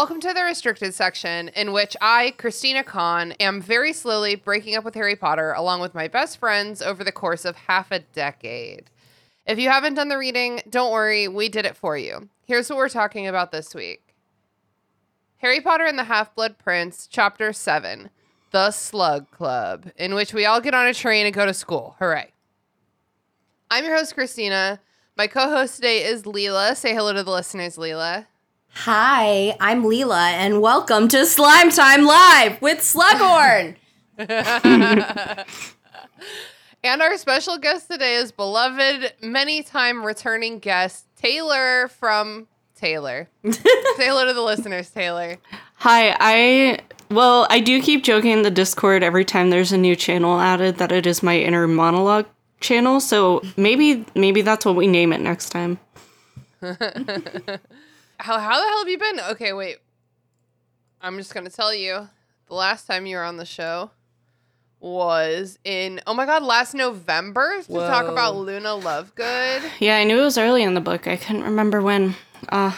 [0.00, 4.82] Welcome to the restricted section, in which I, Christina Kann, am very slowly breaking up
[4.82, 8.88] with Harry Potter along with my best friends over the course of half a decade.
[9.44, 12.30] If you haven't done the reading, don't worry, we did it for you.
[12.46, 14.00] Here's what we're talking about this week
[15.36, 18.08] Harry Potter and the Half Blood Prince, Chapter 7
[18.52, 21.96] The Slug Club, in which we all get on a train and go to school.
[21.98, 22.32] Hooray.
[23.70, 24.80] I'm your host, Christina.
[25.18, 26.74] My co host today is Lelia.
[26.74, 28.28] Say hello to the listeners, Lelia.
[28.72, 33.76] Hi, I'm Lelia, and welcome to Slime Time Live with Slughorn.
[36.82, 43.28] And our special guest today is beloved, many time returning guest, Taylor from Taylor.
[43.98, 45.36] Taylor to the listeners, Taylor.
[45.74, 46.78] Hi, I
[47.10, 50.78] well, I do keep joking in the Discord every time there's a new channel added
[50.78, 52.24] that it is my inner monologue
[52.60, 52.98] channel.
[53.00, 55.78] So maybe maybe that's what we name it next time.
[58.20, 59.20] How, how the hell have you been?
[59.32, 59.78] Okay, wait.
[61.00, 62.08] I'm just going to tell you
[62.48, 63.90] the last time you were on the show
[64.78, 69.62] was in, oh my God, last November to talk about Luna Lovegood.
[69.80, 71.06] Yeah, I knew it was early in the book.
[71.06, 72.14] I couldn't remember when.
[72.48, 72.72] Uh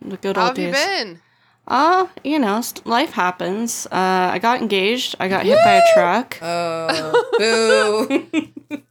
[0.00, 0.84] the good How old have you days.
[0.86, 1.20] been?
[1.66, 3.86] Uh, you know, st- life happens.
[3.86, 5.14] Uh, I got engaged.
[5.18, 6.38] I got hit by a truck.
[6.42, 8.82] Oh, boo.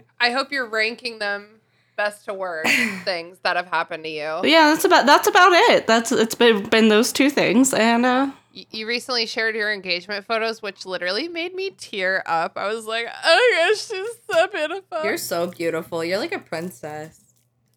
[0.20, 1.61] I hope you're ranking them
[1.96, 2.72] best to worst
[3.04, 4.38] things that have happened to you.
[4.40, 5.86] But yeah, that's about that's about it.
[5.86, 10.26] That's it's been been those two things, and uh, Y- You recently shared your engagement
[10.26, 12.56] photos, which literally made me tear up.
[12.56, 15.04] I was like, oh my gosh, she's so beautiful.
[15.04, 16.04] You're so beautiful.
[16.04, 17.18] You're like a princess.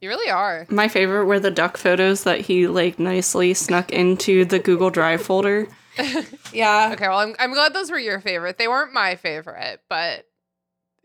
[0.02, 0.66] you really are.
[0.70, 5.22] my favorite were the duck photos that he like nicely snuck into the Google Drive
[5.22, 5.68] folder.
[6.52, 6.92] Yeah.
[6.94, 8.58] Okay, well, I'm, I'm glad those were your favorite.
[8.58, 10.26] They weren't my favorite, but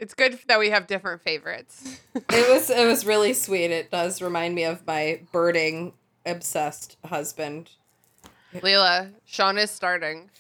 [0.01, 2.01] it's good that we have different favorites.
[2.33, 3.71] It was it was really sweet.
[3.71, 5.93] It does remind me of my birding
[6.27, 7.71] obsessed husband.
[8.55, 10.31] Leela, Sean is starting.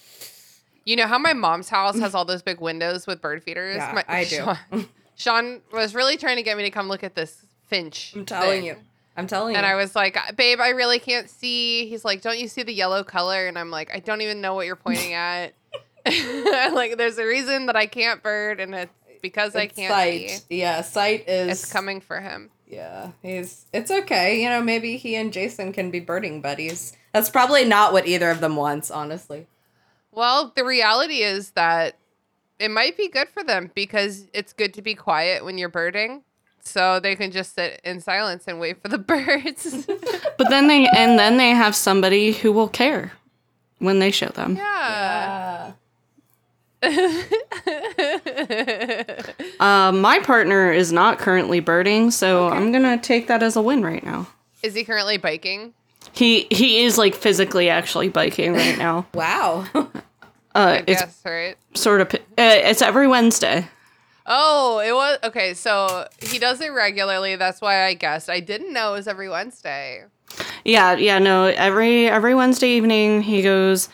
[0.84, 3.76] You know how my mom's house has all those big windows with bird feeders?
[3.76, 4.37] Yeah, My- I do.
[4.37, 8.12] Sean, Sean was really trying to get me to come look at this finch.
[8.16, 8.65] I'm telling thing.
[8.65, 8.76] you.
[9.16, 9.69] I'm telling And you.
[9.69, 11.87] And I was like, uh, babe, I really can't see.
[11.88, 13.47] He's like, don't you see the yellow color?
[13.47, 15.53] And I'm like, I don't even know what you're pointing at.
[16.06, 20.31] like, there's a reason that I can't bird, and it's because I can't sight.
[20.48, 20.60] see.
[20.60, 22.50] Yeah, sight is It's coming for him.
[22.66, 24.42] Yeah, he's it's okay.
[24.42, 26.92] You know, maybe he and Jason can be birding buddies.
[27.12, 29.47] That's probably not what either of them wants, honestly.
[30.12, 31.97] Well, the reality is that
[32.58, 36.22] it might be good for them because it's good to be quiet when you're birding.
[36.62, 39.87] So they can just sit in silence and wait for the birds.
[40.38, 43.12] But then they and then they have somebody who will care
[43.78, 44.56] when they show them.
[44.56, 45.72] yeah.
[49.61, 53.83] Uh, my partner is not currently birding, so I'm gonna take that as a win
[53.83, 54.27] right now.
[54.63, 55.75] Is he currently biking?
[56.13, 59.07] He he is like physically actually biking right now.
[59.15, 59.67] Wow.
[60.53, 61.57] Uh, I it's guess, right?
[61.75, 63.69] sort of uh, it's every Wednesday.
[64.27, 65.55] Oh, it was okay.
[65.55, 67.37] So he does it regularly.
[67.37, 68.29] That's why I guessed.
[68.29, 70.07] I didn't know it was every Wednesday.
[70.65, 71.45] Yeah, yeah, no.
[71.45, 73.89] Every every Wednesday evening he goes,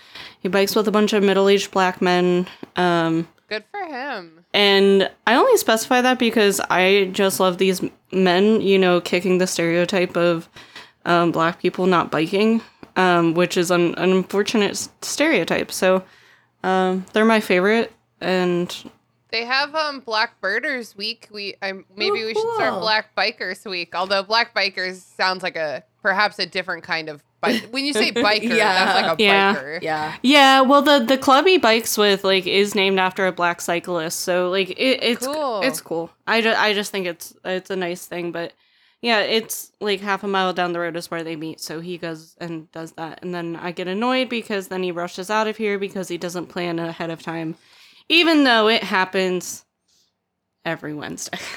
[0.46, 2.46] he bikes with a bunch of middle aged black men.
[2.76, 4.44] Um, Good for him.
[4.54, 9.46] And I only specify that because I just love these men, you know, kicking the
[9.46, 10.48] stereotype of
[11.04, 12.62] um, black people not biking,
[12.94, 15.72] um, which is an, an unfortunate stereotype.
[15.72, 16.04] So
[16.62, 17.92] um, they're my favorite.
[18.20, 18.74] And
[19.30, 21.28] They have um Black Birders Week.
[21.30, 22.80] We I maybe we should start.
[22.80, 23.94] Black Bikers Week.
[23.94, 27.68] Although Black Bikers sounds like a perhaps a different kind of bike.
[27.70, 28.84] When you say biker, Yeah.
[28.84, 29.54] that's like a Yeah.
[29.54, 29.82] biker.
[29.82, 30.16] yeah.
[30.22, 34.20] yeah, well, the, the club he bikes with, like, is named after a black cyclist.
[34.20, 35.60] So, like, it, it's Cool.
[35.62, 36.10] it's cool.
[36.26, 38.32] I, ju- I just think it's it's a nice thing.
[38.32, 38.52] But
[39.02, 41.60] yeah, it's like half a mile down the road is where they meet.
[41.60, 43.20] So he goes and does that.
[43.22, 46.46] And then I get annoyed because then he rushes out of here because he doesn't
[46.46, 47.56] plan ahead of time,
[48.08, 49.64] even though it happens
[50.64, 51.38] every Wednesday.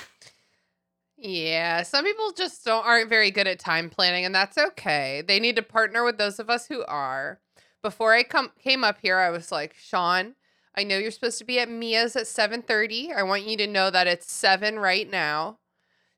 [1.30, 5.24] Yeah, some people just don't aren't very good at time planning, and that's okay.
[5.28, 7.40] They need to partner with those of us who are.
[7.81, 10.36] Before I come came up here, I was like, Sean,
[10.76, 13.12] I know you're supposed to be at Mia's at seven thirty.
[13.14, 15.60] I want you to know that it's seven right now.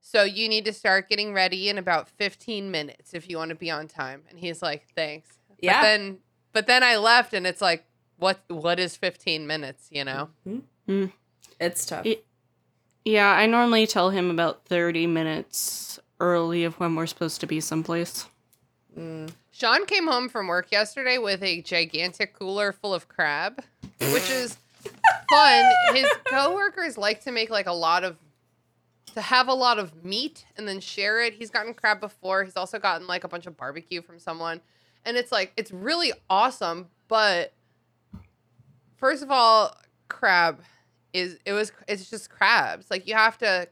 [0.01, 3.55] So you need to start getting ready in about 15 minutes if you want to
[3.55, 4.23] be on time.
[4.29, 5.29] And he's like, thanks.
[5.59, 5.79] Yeah.
[5.79, 6.17] But then
[6.53, 7.85] but then I left and it's like,
[8.17, 10.29] what what is 15 minutes, you know?
[10.47, 10.91] Mm-hmm.
[10.91, 11.11] Mm.
[11.59, 12.05] It's tough.
[12.05, 12.25] It-
[13.03, 17.59] Yeah, I normally tell him about 30 minutes early of when we're supposed to be
[17.59, 18.27] someplace.
[18.97, 19.31] Mm.
[19.51, 23.63] Sean came home from work yesterday with a gigantic cooler full of crab,
[23.99, 24.57] which is
[25.29, 25.65] fun.
[25.93, 28.17] His coworkers like to make like a lot of
[29.13, 31.33] to have a lot of meat and then share it.
[31.33, 32.43] He's gotten crab before.
[32.43, 34.61] He's also gotten like a bunch of barbecue from someone.
[35.05, 37.53] And it's like it's really awesome, but
[38.97, 39.75] first of all,
[40.07, 40.61] crab
[41.13, 42.89] is it was it's just crabs.
[42.89, 43.67] Like you have to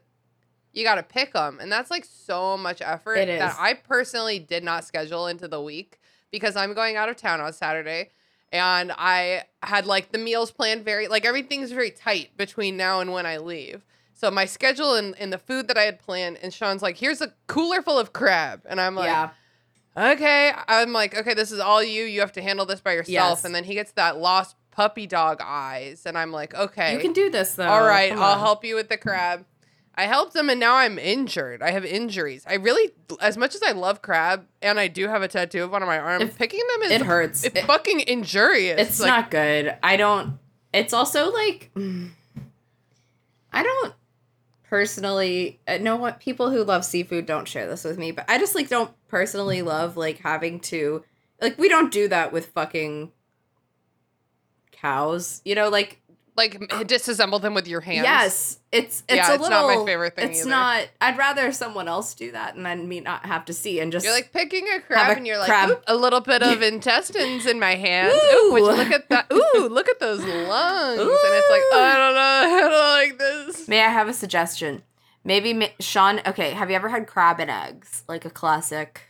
[0.72, 4.62] you got to pick them and that's like so much effort that I personally did
[4.62, 6.00] not schedule into the week
[6.30, 8.10] because I'm going out of town on Saturday
[8.52, 13.12] and I had like the meals planned very like everything's very tight between now and
[13.12, 13.84] when I leave.
[14.20, 17.22] So my schedule and, and the food that I had planned and Sean's like, here's
[17.22, 18.60] a cooler full of crab.
[18.68, 19.30] And I'm like, yeah.
[19.96, 20.52] okay.
[20.68, 22.04] I'm like, okay, this is all you.
[22.04, 23.08] You have to handle this by yourself.
[23.08, 23.44] Yes.
[23.46, 26.06] And then he gets that lost puppy dog eyes.
[26.06, 26.94] And I'm like, okay.
[26.94, 27.68] You can do this though.
[27.68, 29.44] all right, I'll help you with the crab.
[29.94, 31.62] I helped him and now I'm injured.
[31.62, 32.44] I have injuries.
[32.48, 35.70] I really, as much as I love crab and I do have a tattoo of
[35.72, 37.44] one on my arm, It- picking them is It hurts.
[37.44, 38.80] it's It- fucking injurious.
[38.80, 39.76] it's Like, not good.
[39.82, 40.38] I don't.
[40.72, 41.70] It's also like,
[43.52, 43.94] I don't
[44.62, 48.38] personally uh, know what people who love seafood don't share this with me, but I
[48.38, 51.02] just like don't personally love like having to
[51.42, 53.10] like we don't do that with fucking
[54.80, 55.42] cows.
[55.44, 56.00] You know, like
[56.36, 58.04] like disassemble them with your hands.
[58.04, 59.68] yes, it's it's Yeah, a it's little.
[59.68, 60.50] not my favorite thing It's either.
[60.50, 60.88] not.
[61.00, 64.06] I'd rather someone else do that and then me not have to see and just
[64.06, 65.50] You're like picking a crab a and you're like.
[65.86, 68.14] A little bit of intestines in my hands.
[68.14, 68.60] Ooh, Ooh.
[68.62, 69.26] look at that?
[69.32, 71.00] Ooh, look at those lungs.
[71.00, 71.84] And it's like, Ooh.
[71.84, 73.68] I don't know, I don't like this.
[73.68, 74.82] May I have a suggestion?
[75.24, 76.20] Maybe ma- Sean.
[76.26, 79.02] Okay, have you ever had crab and eggs, like a classic?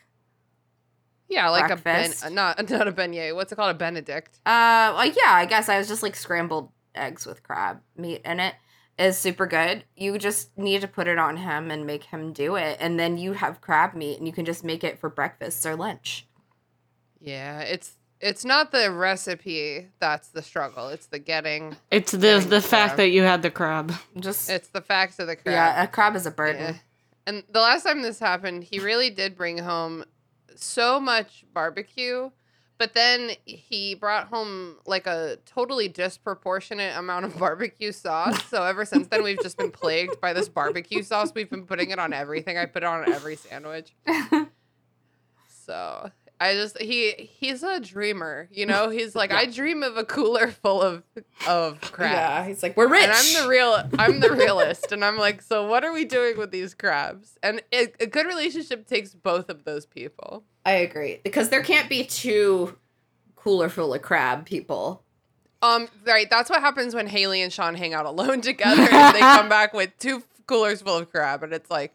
[1.30, 2.22] Yeah, like Breakfast.
[2.22, 3.34] a ben, not not a beignet.
[3.34, 3.70] What's it called?
[3.70, 4.40] A Benedict.
[4.44, 8.40] Uh, well, yeah, I guess I was just like scrambled eggs with crab meat in
[8.40, 8.54] it
[8.98, 9.84] is super good.
[9.96, 13.16] You just need to put it on him and make him do it, and then
[13.16, 16.26] you have crab meat, and you can just make it for breakfast or lunch.
[17.20, 20.88] Yeah, it's it's not the recipe that's the struggle.
[20.88, 21.76] It's the getting.
[21.90, 23.92] It's the Getting the the fact that you had the crab.
[24.18, 25.52] Just It's the facts of the crab.
[25.54, 26.74] yeah, a crab is a burden.
[26.74, 26.80] Yeah.
[27.26, 30.04] And the last time this happened, he really did bring home
[30.62, 32.30] so much barbecue,
[32.78, 38.42] but then he brought home like a totally disproportionate amount of barbecue sauce.
[38.44, 41.32] So ever since then, we've just been plagued by this barbecue sauce.
[41.34, 42.56] We've been putting it on everything.
[42.56, 43.94] I put it on every sandwich.
[45.70, 46.10] So
[46.40, 48.88] I just he he's a dreamer, you know.
[48.88, 51.04] He's like I dream of a cooler full of
[51.46, 52.12] of crabs.
[52.12, 53.04] Yeah, he's like, we're rich.
[53.04, 56.38] And I'm the real, I'm the realist, and I'm like, so what are we doing
[56.38, 57.38] with these crabs?
[57.42, 60.44] And it, a good relationship takes both of those people.
[60.64, 62.76] I agree because there can't be two
[63.36, 65.02] cooler full of crab people.
[65.62, 66.28] Um, right.
[66.30, 69.72] That's what happens when Haley and Sean hang out alone together, and they come back
[69.74, 71.94] with two coolers full of crab, and it's like,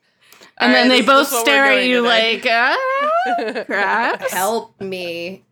[0.58, 4.32] And "All then they both stare at you today." like, ah, crabs.
[4.32, 5.44] Help me.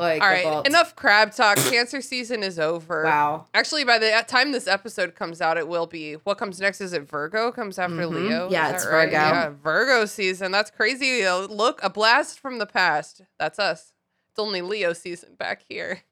[0.00, 1.56] Like, All right, about- enough crab talk.
[1.58, 3.04] Cancer season is over.
[3.04, 3.46] Wow.
[3.54, 6.14] Actually, by the time this episode comes out, it will be.
[6.14, 6.80] What comes next?
[6.80, 7.52] Is it Virgo?
[7.52, 8.10] Comes after Mhm.
[8.28, 8.48] Leo?
[8.50, 9.06] Yeah, that it's right?
[9.06, 9.12] Virgo.
[9.12, 10.50] Yeah, Virgo season.
[10.52, 11.24] That's crazy.
[11.24, 13.22] Uh, Look, a blast from the past.
[13.38, 13.92] That's us.
[14.30, 16.02] It's only Leo season back here.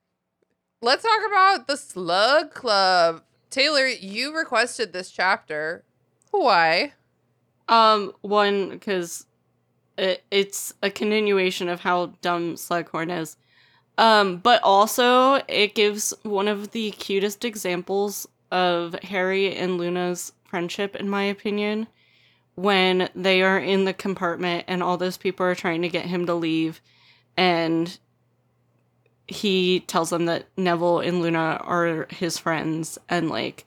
[0.83, 3.23] Let's talk about the Slug Club.
[3.51, 5.85] Taylor, you requested this chapter.
[6.31, 6.93] Why?
[7.69, 9.27] Um, one because
[9.97, 13.37] it, it's a continuation of how dumb Slughorn is.
[13.99, 20.95] Um, but also it gives one of the cutest examples of Harry and Luna's friendship,
[20.97, 21.89] in my opinion,
[22.55, 26.27] when they are in the compartment and all those people are trying to get him
[26.27, 26.81] to leave,
[27.37, 27.99] and
[29.27, 33.67] he tells them that Neville and Luna are his friends, and like,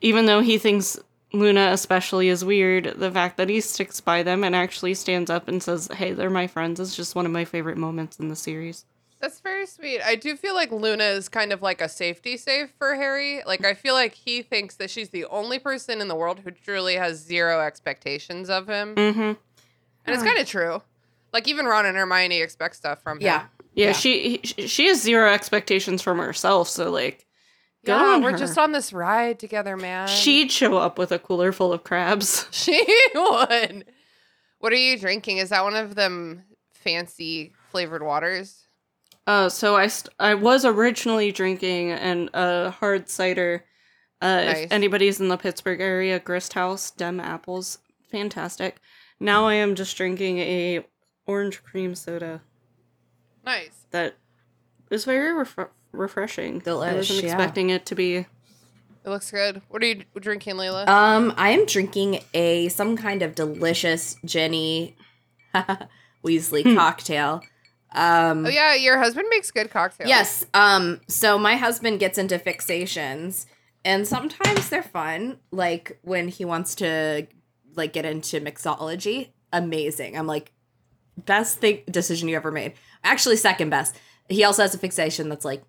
[0.00, 0.98] even though he thinks
[1.34, 2.94] Luna especially is weird.
[2.96, 6.30] The fact that he sticks by them and actually stands up and says, "Hey, they're
[6.30, 8.84] my friends," is just one of my favorite moments in the series.
[9.20, 10.00] That's very sweet.
[10.02, 13.42] I do feel like Luna is kind of like a safety safe for Harry.
[13.46, 16.50] Like I feel like he thinks that she's the only person in the world who
[16.50, 18.94] truly has zero expectations of him.
[18.94, 19.20] Mm-hmm.
[19.20, 19.38] And
[20.06, 20.82] it's kind of true.
[21.32, 23.24] Like even Ron and Hermione expect stuff from him.
[23.24, 23.44] Yeah.
[23.74, 23.92] Yeah, Yeah.
[23.92, 27.24] she he- she has zero expectations from herself, so like,
[27.84, 28.38] good Yeah, on we're her.
[28.38, 30.08] just on this ride together, man.
[30.08, 32.46] She'd show up with a cooler full of crabs.
[32.52, 33.84] she would.
[34.58, 35.38] What are you drinking?
[35.38, 38.60] Is that one of them fancy flavored waters?
[39.26, 43.64] Uh, so I st- I was originally drinking an a hard cider.
[44.20, 44.56] Uh, Nice.
[44.64, 47.78] if anybody's in the Pittsburgh area, Grist House Dem apples,
[48.10, 48.76] fantastic.
[49.20, 50.84] Now I am just drinking a
[51.26, 52.42] orange cream soda
[53.44, 53.86] Nice.
[53.90, 54.16] That
[54.90, 56.62] is very refre- refreshing.
[56.66, 57.30] I wasn't yeah.
[57.30, 58.16] expecting it to be.
[58.16, 59.60] It looks good.
[59.68, 60.86] What are you drinking, Lelia?
[60.86, 64.96] Um, I am drinking a some kind of delicious Ginny
[66.24, 67.42] Weasley cocktail.
[67.92, 70.08] Um, oh yeah, your husband makes good cocktails.
[70.08, 70.46] Yes.
[70.54, 71.00] Um.
[71.06, 73.46] So my husband gets into fixations,
[73.84, 75.38] and sometimes they're fun.
[75.50, 77.26] Like when he wants to,
[77.76, 79.28] like, get into mixology.
[79.52, 80.18] Amazing.
[80.18, 80.50] I'm like,
[81.16, 82.72] best thing decision you ever made.
[83.04, 83.94] Actually, second best.
[84.28, 85.62] He also has a fixation that's like,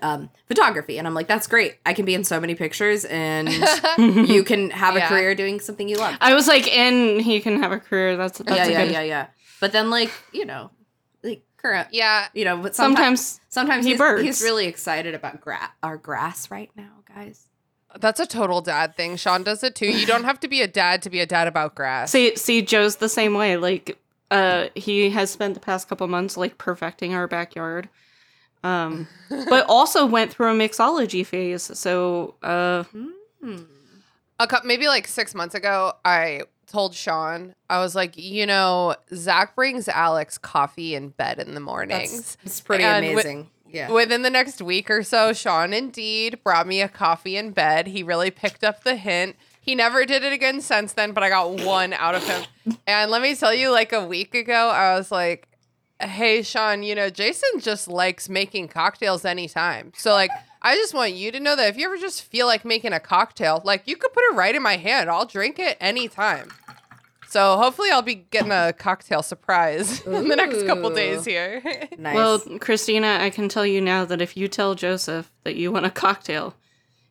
[0.00, 1.76] um, photography, and I'm like, that's great.
[1.84, 3.48] I can be in so many pictures, and
[3.98, 5.06] you can have Yeah.
[5.06, 6.16] a career doing something you love.
[6.20, 8.16] I was like, and he can have a career.
[8.16, 8.92] That's that's yeah, a yeah, good.
[8.92, 9.26] yeah, yeah.
[9.60, 10.70] But then, like, you know,
[11.22, 12.26] like current, Yeah.
[12.34, 14.22] you know, but sometimes Sometimes Sometimes He he's, birds.
[14.24, 17.46] he's really excited about gra- our grass right now, guys.
[18.00, 19.16] That's a total dad thing.
[19.16, 19.86] Sean does it too.
[19.86, 22.10] You don't have to be a dad to be a dad about grass.
[22.10, 23.58] see see Joe's the same way.
[23.58, 23.98] Like,
[24.30, 27.90] uh, he has spent the past couple months like perfecting our backyard.
[28.64, 31.62] Um, but also went through a mixology phase.
[31.78, 32.84] So, uh,
[34.38, 38.94] a couple, maybe like six months ago, I told Sean, I was like, you know,
[39.14, 42.36] Zach brings Alex coffee in bed in the mornings.
[42.44, 43.50] It's pretty And wi- amazing.
[43.70, 43.90] yeah.
[43.90, 47.88] Within the next week or so, Sean indeed brought me a coffee in bed.
[47.88, 49.36] He really picked up the hint.
[49.60, 52.42] He never did it again since then, but I got one out of him.
[52.86, 55.46] And let me tell you, like a week ago, I was like,
[56.02, 59.92] hey, Sean, you know, Jason just likes making cocktails anytime.
[59.96, 60.30] So, like,
[60.62, 63.00] I just want you to know that if you ever just feel like making a
[63.00, 65.10] cocktail, like, you could put it right in my hand.
[65.10, 66.48] I'll drink it anytime.
[67.28, 71.62] So, hopefully, I'll be getting a cocktail surprise in the next couple days here.
[71.98, 72.14] nice.
[72.14, 75.86] well, Christina, I can tell you now that if you tell Joseph that you want
[75.86, 76.54] a cocktail,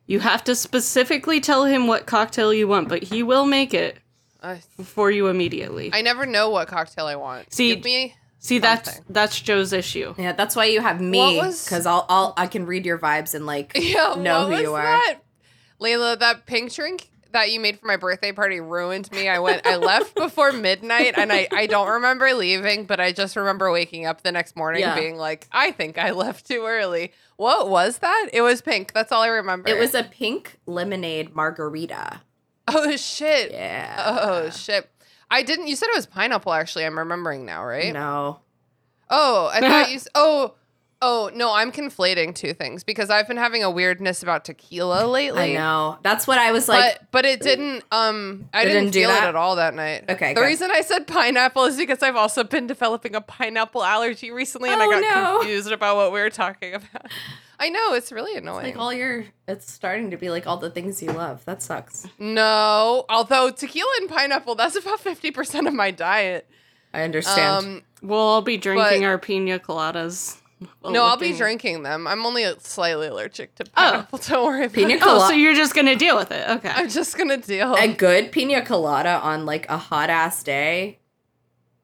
[0.06, 3.98] you have to specifically tell him what cocktail you want, but he will make it
[4.42, 5.90] Uh, for you immediately.
[5.92, 7.52] I never know what cocktail I want.
[7.52, 8.14] See, Give me.
[8.44, 9.04] See, that's something.
[9.12, 10.14] that's Joe's issue.
[10.18, 12.98] yeah, that's why you have me What was- because I'll, I'll I can read your
[12.98, 14.82] vibes and like Yeah, know what who was you are.
[14.82, 15.18] that?
[15.78, 19.26] Lelia, that pink drink that you made for my birthday party ruined me.
[19.28, 23.36] I went, I left before midnight, and I I don't remember leaving, but I just
[23.36, 24.94] remember waking up the next morning Yeah.
[24.96, 27.12] being like, I think I left too early.
[27.36, 28.28] What was that?
[28.32, 28.92] It was pink.
[28.92, 29.68] That's all I remember.
[29.68, 32.20] It was a pink lemonade margarita.
[32.68, 33.52] Oh shit.
[33.52, 34.18] Yeah.
[34.20, 34.88] Oh shit.
[35.32, 35.66] I didn't.
[35.68, 36.52] You said it was pineapple.
[36.52, 37.92] Actually, I'm remembering now, right?
[37.92, 38.40] No.
[39.10, 39.98] Oh, I thought you.
[40.14, 40.54] Oh,
[41.00, 45.56] oh no, I'm conflating two things because I've been having a weirdness about tequila lately.
[45.56, 45.98] I know.
[46.02, 46.98] That's what I was like.
[47.00, 47.82] but but it didn't.
[47.90, 50.04] Um, I didn't, didn't feel it at all that night.
[50.08, 50.46] Okay, The good.
[50.46, 54.80] reason I said pineapple is because I've also been developing a pineapple allergy recently, and
[54.82, 55.38] I Oh, got no.
[55.40, 57.06] confused about what we were talking about.
[57.58, 58.64] I know it's really annoying.
[58.66, 61.44] like all your it's starting to be like all the things you love.
[61.44, 62.06] That sucks.
[62.18, 66.48] no, although tequila and pineapple, that's about fifty percent of my diet.
[66.94, 67.66] I understand.
[67.66, 70.38] Um, We'll all be drinking But- our pina coladas.
[70.84, 72.06] no, I'll be drinking them.
[72.08, 73.70] I'm only slightly allergic to Oh.
[73.74, 74.18] pineapple.
[74.26, 75.00] Don't worry about Pina it.
[75.02, 76.48] Oh, so you're just gonna deal with it?
[76.48, 76.68] Okay.
[76.68, 77.74] I'm just gonna deal.
[77.74, 80.98] a good pina colada on like a hot ass day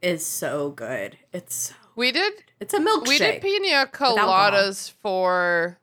[0.02, 1.18] is so good.
[1.32, 3.06] It's so, we did it's a milkshake.
[3.08, 5.78] We did pina coladas for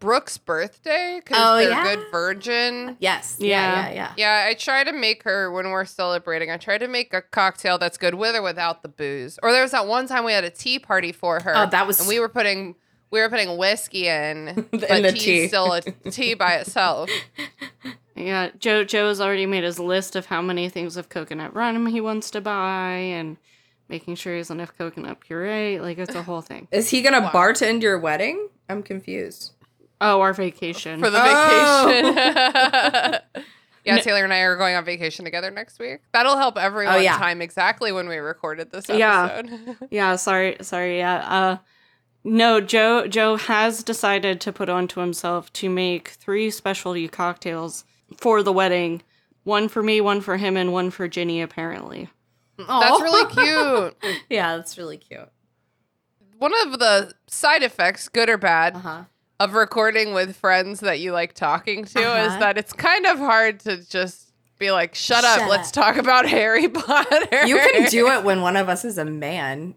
[0.00, 1.82] Brooke's birthday because Oh, they're yeah?
[1.94, 2.96] good virgin.
[3.00, 3.36] yes.
[3.40, 3.48] Yeah.
[3.48, 3.88] Yeah.
[3.88, 3.94] Yeah.
[3.94, 4.12] Yeah.
[4.44, 6.50] Yeah, I try to make her when we're celebrating.
[6.50, 9.38] I try to make a cocktail that's good with or without the booze.
[9.42, 11.52] Or there was that one time we had a tea party for her.
[11.56, 12.74] Oh, that was- and we were putting
[13.10, 15.48] we were putting whiskey in, but the tea's tea.
[15.48, 17.10] still a tea by itself.
[18.14, 22.00] Yeah, Joe Joe's already made his list of how many things of coconut rum he
[22.00, 23.36] wants to buy and
[23.88, 25.80] making sure he has enough coconut puree.
[25.80, 26.68] Like it's a whole thing.
[26.70, 27.30] Is he gonna Wow.
[27.32, 28.48] bartend your wedding?
[28.68, 29.52] I'm confused.
[30.00, 31.00] Oh, our vacation.
[31.00, 31.86] for the Oh.
[31.88, 32.14] vacation.
[33.84, 36.00] yeah, Taylor and I are going on vacation together next week.
[36.12, 37.16] That'll help everyone Oh, yeah.
[37.18, 39.30] time exactly when we recorded this Yeah.
[39.38, 39.76] episode.
[39.90, 40.98] yeah, sorry, sorry.
[40.98, 41.16] Yeah.
[41.26, 41.56] Uh
[42.24, 47.84] no, Joe Joe has decided to put onto himself to make three specialty cocktails
[48.16, 49.02] for the wedding.
[49.44, 52.10] One for me, one for him, and one for Ginny, apparently.
[52.66, 53.32] That's really
[54.02, 54.16] cute.
[54.28, 55.28] yeah, that's really cute.
[56.38, 59.04] One of the side effects, good or bad, Uh huh.
[59.40, 62.38] of recording with friends that you like talking to is Uh-huh.
[62.40, 66.26] that it's kind of hard to just be like, shut up, Shut let's talk about
[66.28, 67.46] Harry Potter.
[67.46, 69.74] You can do it when one of us is a man.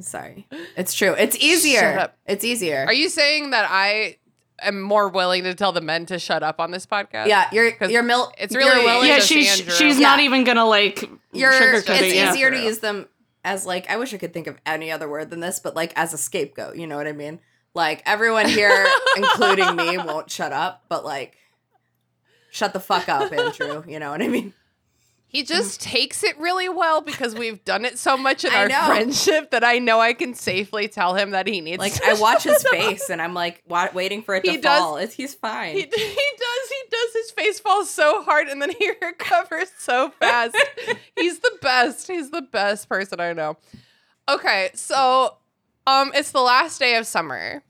[0.00, 1.12] Sorry, it's true.
[1.14, 1.80] It's easier.
[1.80, 2.18] Shut up.
[2.26, 2.84] It's easier.
[2.86, 4.16] Are you saying that I
[4.60, 7.26] am more willing to tell the men to shut up on this podcast?
[7.28, 9.08] yeah, you're 'Cause you're mil- it's you're really willing.
[9.08, 9.74] yeah, just she's Andrew.
[9.74, 10.08] she's Yeah.
[10.08, 11.52] not even gonna like You're.
[11.52, 12.14] sugarcoat It's it.
[12.16, 12.30] Yeah.
[12.32, 13.06] easier to use them
[13.44, 15.92] as like I wish I could think of any other word than this, but like
[15.96, 16.76] as a scapegoat.
[16.76, 17.40] You know what I mean?
[17.74, 18.86] Like everyone here,
[19.16, 21.36] including me, won't shut up, but like,
[22.50, 23.84] shut the fuck up, Andrew.
[23.86, 24.52] You know what I mean?
[25.30, 28.68] He just takes it really well because we've done it so much in I our
[28.68, 28.86] know.
[28.86, 32.14] friendship that I know I can safely tell him that he needs Like to I
[32.14, 34.96] watch his face and I'm like wa- waiting for it to He does- fall.
[34.96, 35.74] It's, he's fine.
[35.74, 36.68] He, he does.
[36.70, 37.12] He does.
[37.12, 40.56] His face falls so hard, and then he recovers so fast.
[41.14, 42.06] He's the best.
[42.08, 43.58] He's the best person I know.
[44.30, 45.36] Okay, so
[45.86, 47.62] um, it's the last day of summer.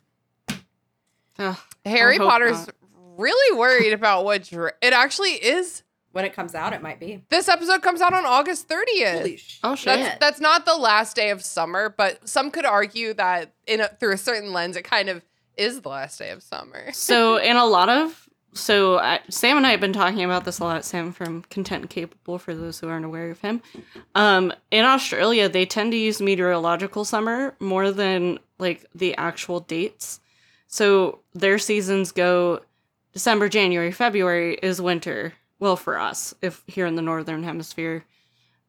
[1.39, 2.75] Ugh, Harry Potter's not.
[3.17, 5.83] really worried about what dra- it actually is.
[6.19, 7.23] When it comes out, it might be.
[7.29, 9.19] This episode comes out on August 30th.
[9.19, 9.85] Holy sh- Oh shit.
[10.01, 13.87] That's that's not the last day of summer, but some could argue that in a,
[13.87, 15.23] through a certain lens, it kind of
[15.57, 16.91] is the last day of summer.
[16.93, 20.59] so in a lot of so I, Sam and I have been talking about this
[20.59, 20.85] a lot.
[20.85, 23.63] Sam from Content and Capable, for those who aren't aware of him.
[24.17, 30.19] Um, in Australia, they tend to use meteorological summer more than like the actual dates.
[30.67, 32.63] So their seasons go
[33.13, 35.35] December, January, February is winter.
[35.61, 38.05] Well, for us, if here in the northern hemisphere,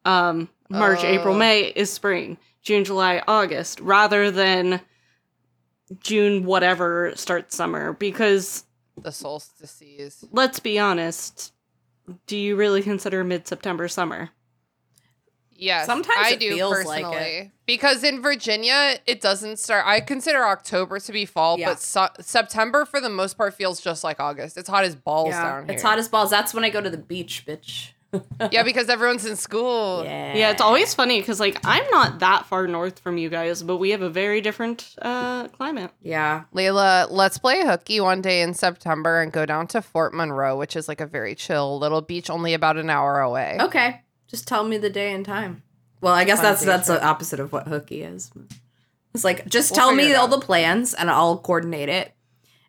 [0.04, 1.38] um, March, April, Oh.
[1.38, 2.36] May is spring.
[2.62, 4.80] June, July, August, rather than
[6.00, 7.92] June, whatever starts summer.
[7.92, 8.64] Because
[8.96, 10.24] The solstices.
[10.32, 11.52] let's be honest,
[12.26, 14.30] do you really consider mid September summer?
[15.60, 19.84] Yes, Sometimes I it do feels like personally because in Virginia it doesn't start.
[19.86, 21.70] I consider October to be fall, Yeah.
[21.70, 24.56] but so- September for the most part feels just like August.
[24.56, 25.74] It's hot as balls down here.
[25.74, 26.30] It's hot as balls.
[26.30, 27.90] That's when I go to the beach, bitch.
[28.50, 30.02] yeah, because everyone's in school.
[30.04, 30.34] Yeah.
[30.34, 33.76] Yeah, it's always funny because like I'm not that far north from you guys, but
[33.76, 35.92] we have a very different uh climate.
[36.02, 36.44] Yeah.
[36.52, 40.74] Lelia, let's play hooky one day in September and go down to Fort Monroe, which
[40.74, 43.58] is like a very chill little beach, only about an hour away.
[43.60, 44.00] Okay.
[44.30, 45.62] Just tell me the day and time.
[46.00, 48.30] Well, I guess that's that's the opposite of what hooky is.
[49.14, 52.14] It's like just We'll tell me all the plans and I'll coordinate it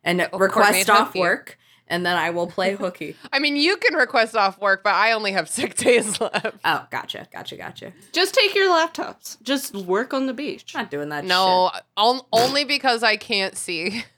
[0.04, 1.20] and coordinate request off hooky.
[1.20, 3.16] work and then I will play hooky.
[3.32, 6.58] I mean, you can request off work, but I only have sick days left.
[6.66, 7.94] oh, gotcha, gotcha, gotcha.
[8.12, 9.42] Just take your laptops.
[9.44, 10.74] Just work on the beach.
[10.74, 11.26] Not doing that.
[11.26, 14.04] No, on- only because I can't see.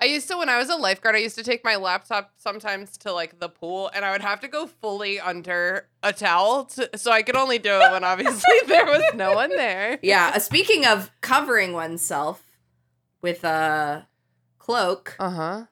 [0.00, 2.96] I used to when I was a lifeguard, I used to take my laptop sometimes
[2.98, 6.96] to like the pool, and I would have to go fully under a towel, to,
[6.96, 9.98] so I could only do it when obviously there was no one there.
[10.02, 10.32] Yeah.
[10.34, 12.42] uh, Speaking of covering oneself
[13.20, 14.06] with a
[14.58, 15.64] cloak, Uh huh.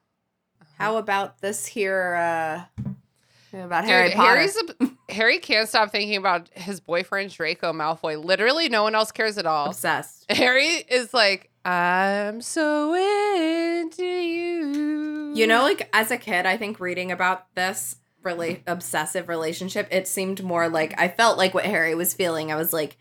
[0.78, 2.14] how about this here?
[2.14, 2.64] uh
[3.56, 4.36] About Harry Potter.
[4.36, 8.22] Harry's a, Harry can't stop thinking about his boyfriend Draco Malfoy.
[8.22, 9.68] Literally, no one else cares at all.
[9.68, 10.30] obsessed.
[10.30, 15.32] Harry is like, I'm so into you.
[15.34, 20.08] You know, like as a kid, I think reading about this really obsessive relationship, it
[20.08, 22.50] seemed more like I felt like what Harry was feeling.
[22.50, 22.96] I was like,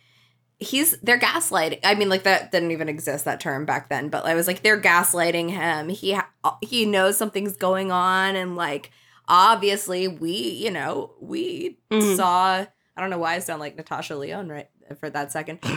[0.59, 1.79] he's they're gaslighting.
[1.83, 4.61] I mean, like that didn't even exist that term back then, but I was like,
[4.63, 5.89] they're gaslighting him.
[5.89, 8.91] He ha- he knows something's going on, and like
[9.27, 12.15] obviously we, you know, we Mhm.
[12.15, 12.65] saw.
[12.95, 15.59] I don't know why I sound like Natasha Lyonne right for that second.
[15.65, 15.71] um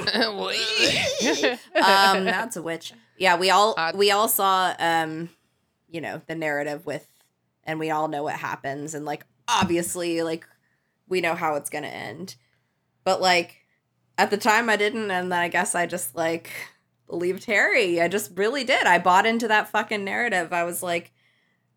[2.25, 2.93] that's a witch.
[3.19, 5.31] Yeah we all we all saw um
[5.89, 7.07] you know the narrative with
[7.65, 10.47] and we all know what happens and like obviously like
[11.09, 12.37] we know how it's gonna end.
[13.05, 13.57] But like
[14.19, 16.51] at the time i didn't and then i guess i just like
[17.09, 18.01] believed harry.
[18.01, 18.87] I just really did.
[18.87, 20.53] I bought into that fucking narrative.
[20.53, 21.13] I was like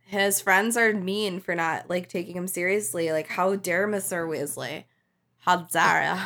[0.05, 3.11] his friends are mean for not like taking him seriously.
[3.11, 4.83] Like how dare mr weasley
[5.71, 6.17] dare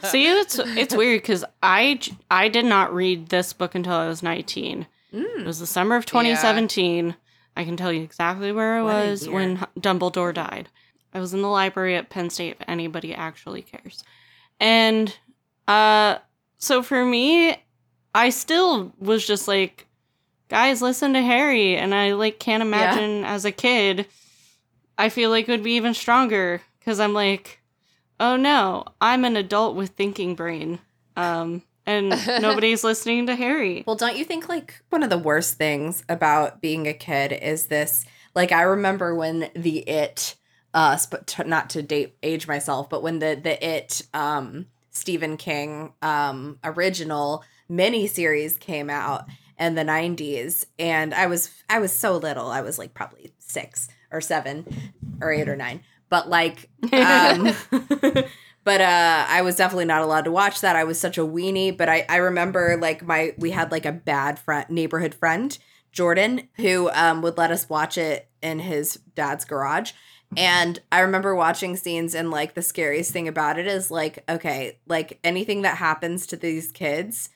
[0.04, 4.22] See, it's it's weird because I I did not read this book until I was
[4.22, 4.82] 19.
[4.82, 5.46] It Mm.
[5.46, 7.14] was the summer of 2017.
[7.56, 10.68] I can tell you exactly where I What was when Dumbledore died.
[11.14, 12.56] I was in the library at Penn State.
[12.60, 14.04] If anybody actually cares,
[14.60, 15.16] and
[15.66, 16.18] uh,
[16.58, 17.56] so for me,
[18.14, 19.86] I still was just like,
[20.48, 24.06] guys, listen to Harry, and I like can't imagine as a kid.
[24.98, 27.57] I feel like it would be even stronger because I'm like,
[28.20, 30.78] oh no, I'm an adult with thinking brain.
[31.16, 32.10] Um, and
[32.42, 33.82] nobody's listening to Harry.
[33.86, 37.66] Well, don't you think like one of the worst things about being a kid is
[37.66, 38.04] this?
[38.34, 40.36] Like, I remember when the It,
[40.74, 45.36] uh, sp- t- not to date age myself, but when the the It, um, Stephen
[45.36, 49.24] King, um, original miniseries came out
[49.58, 53.88] in the '90s, and I was I was so little, I was like probably six
[54.12, 57.54] or seven or eight or nine, but like, um,
[58.68, 60.76] but uh i was definitely not allowed to watch that.
[60.76, 61.74] I was such a weenie.
[61.74, 65.56] But i i remember like my we had like a bad friend neighborhood friend
[65.90, 69.92] jordan who um would let us watch it in his dad's garage.
[70.36, 74.78] And i remember watching scenes and like the scariest thing about it is like okay
[74.86, 77.30] like anything that happens to these kids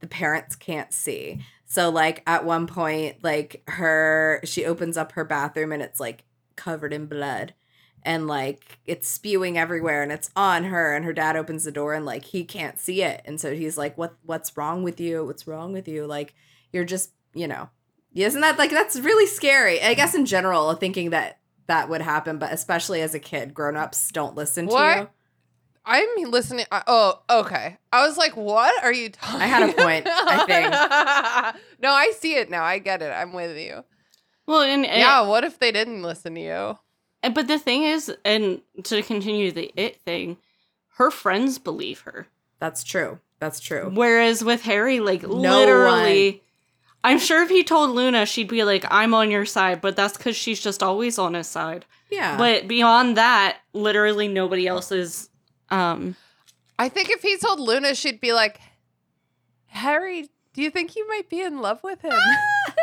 [0.00, 1.40] the parents can't see.
[1.64, 6.24] So like at one point like her she opens up her bathroom and it's like
[6.56, 7.54] covered in blood
[8.04, 11.94] and like it's spewing everywhere and it's on her and her dad opens the door
[11.94, 15.24] and like he can't see it and so he's like what what's wrong with you
[15.24, 16.34] what's wrong with you like
[16.72, 17.68] you're just you know
[18.14, 22.38] isn't that like that's really scary i guess in general thinking that that would happen
[22.38, 24.98] but especially as a kid grown-ups don't listen to What?
[24.98, 25.08] you
[25.84, 26.64] I'm listening.
[26.70, 27.76] Oh, okay.
[27.92, 31.60] I was like, what are you talking I had a point, I think.
[31.82, 32.62] no, I see it now.
[32.62, 33.10] I get it.
[33.10, 33.84] I'm with you.
[34.46, 36.78] Well, and, and yeah, what if they didn't listen to you?
[37.22, 40.36] And- but the thing is, and to continue the it thing,
[40.96, 42.26] her friends believe her.
[42.58, 46.42] that's true that's true Whereas with Harry, like No literally,
[47.02, 50.16] I'm sure if he told Luna, she'd be like, "I'm on your side," but that's
[50.16, 51.84] because she's just always on his side.
[52.10, 55.28] yeah But beyond that, literally nobody else is.
[55.70, 56.14] Um,
[56.78, 58.60] I think if he told Luna, she'd be like,
[59.66, 62.12] Harry, do you think you might be in love with him?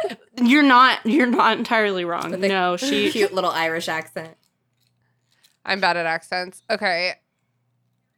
[0.47, 0.99] you're not.
[1.05, 2.31] You're not entirely wrong.
[2.31, 3.09] With No, she.
[3.11, 4.35] cute little irish accent
[5.65, 6.63] I'm bad at accents.
[6.69, 7.13] Okay.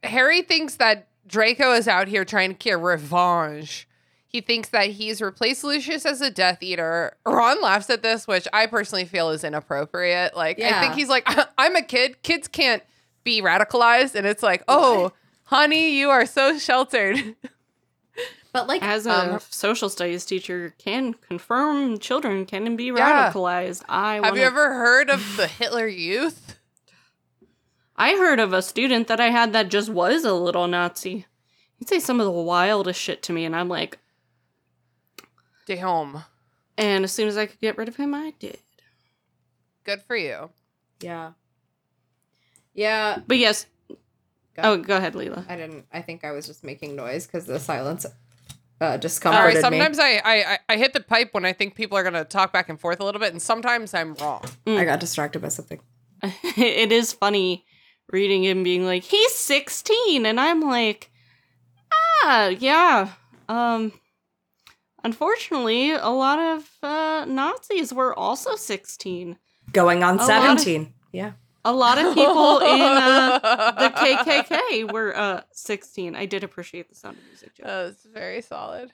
[0.02, 3.86] Harry thinks that Draco is out here trying to get revenge.
[4.26, 7.16] He thinks that he's replaced Lucius as a Death Eater.
[7.26, 10.34] Ron laughs at this, which I personally feel is inappropriate.
[10.34, 12.22] Like, I think he's like, I'm a kid.
[12.22, 12.82] Kids can't
[13.22, 14.14] be radicalized.
[14.14, 15.12] And it's like, oh,
[15.44, 17.36] honey, you are so sheltered.
[18.52, 23.30] but like As a Um, social studies teacher, can confirm children can be Yeah.
[23.32, 23.82] radicalized.
[23.88, 26.58] I Have wanna- you ever heard of the Hitler Youth?
[27.96, 31.26] I heard of a student that I had that just was a little Nazi.
[31.76, 33.98] He'd say some of the wildest shit to me, and I'm like,
[35.66, 36.24] Damn.
[36.76, 38.58] and as soon as I could get rid of him, I did.
[39.84, 40.50] Good for you.
[41.00, 41.32] yeah
[42.74, 43.66] yeah But yes.
[44.54, 44.62] Go.
[44.64, 45.44] Oh, go ahead, Lelia.
[45.48, 45.86] I didn't.
[45.92, 48.04] I think I was just making noise because the silence
[48.82, 49.54] uh, All discomforted right.
[49.56, 49.60] me.
[49.78, 52.52] Sometimes I, I I- I hit the pipe when I think people are gonna talk
[52.52, 54.42] back and forth a little bit, and sometimes I'm wrong.
[54.66, 55.80] I got distracted by something.
[56.22, 57.64] it is funny
[58.12, 61.10] reading him being like, he's 16, and I'm like,
[62.24, 63.08] ah, yeah.
[63.48, 63.92] Um,
[65.04, 69.38] unfortunately, a lot of uh, Nazis were also 16.
[69.72, 70.26] Going on A lot of-
[70.60, 70.94] seventeen.
[71.12, 71.32] yeah.
[71.64, 73.38] A lot of people in uh,
[73.78, 76.16] the KKK were uh 16.
[76.16, 77.54] I did appreciate the sound of music.
[77.54, 77.64] Joe.
[77.64, 78.92] That was very solid.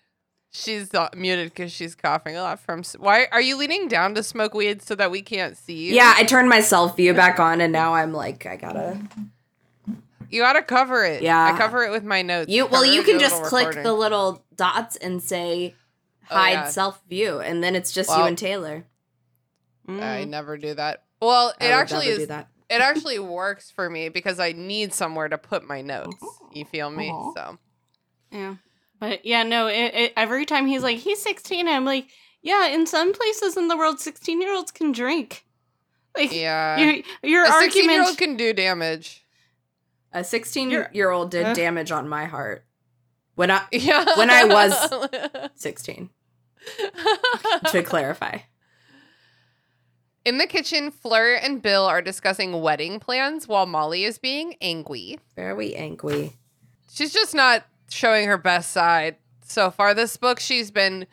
[0.50, 2.82] She's uh, muted because she's coughing a lot from.
[2.98, 5.94] Why are you leaning down to smoke weed so that we can't see you?
[5.94, 8.98] Yeah, I turned my self view back on, and now I'm like, I gotta.
[10.30, 11.22] you gotta cover it.
[11.22, 11.52] Yeah.
[11.54, 12.50] I cover it with my notes.
[12.50, 13.84] You well, you can just click recording.
[13.84, 15.74] the little dots and say
[16.30, 16.68] Oh, hide yeah.
[16.68, 18.84] self view, and then it's just you and Taylor.
[19.86, 20.28] I Mm.
[20.28, 21.04] never do that.
[21.20, 22.28] Well, I it would actually never is.
[22.70, 22.80] Do that.
[22.80, 26.16] It actually works for me because I need somewhere to put my notes.
[26.52, 27.10] You feel me?
[27.10, 27.32] Aw.
[27.34, 27.58] So
[28.30, 28.54] Yeah.
[29.00, 32.08] But yeah, no, it, it, every time he's like, he's 16, I'm like,
[32.42, 35.44] yeah, in some places in the world, 16 year olds can drink.
[36.16, 38.08] Like, yeah, your, your a sixteen year argument.
[38.08, 39.24] old can do damage.
[40.12, 41.52] A sixteen-year-old did Uh.
[41.54, 42.64] damage on my heart
[43.36, 44.04] when I Yeah.
[44.16, 46.10] When I was- 16.
[47.70, 48.38] to clarify.
[50.28, 55.18] In the kitchen, Fleur and Bill are discussing wedding plans while Molly is being angry.
[55.34, 56.34] Very angry.
[56.92, 59.94] She's just not showing her best side so far.
[59.94, 61.06] This book, she's been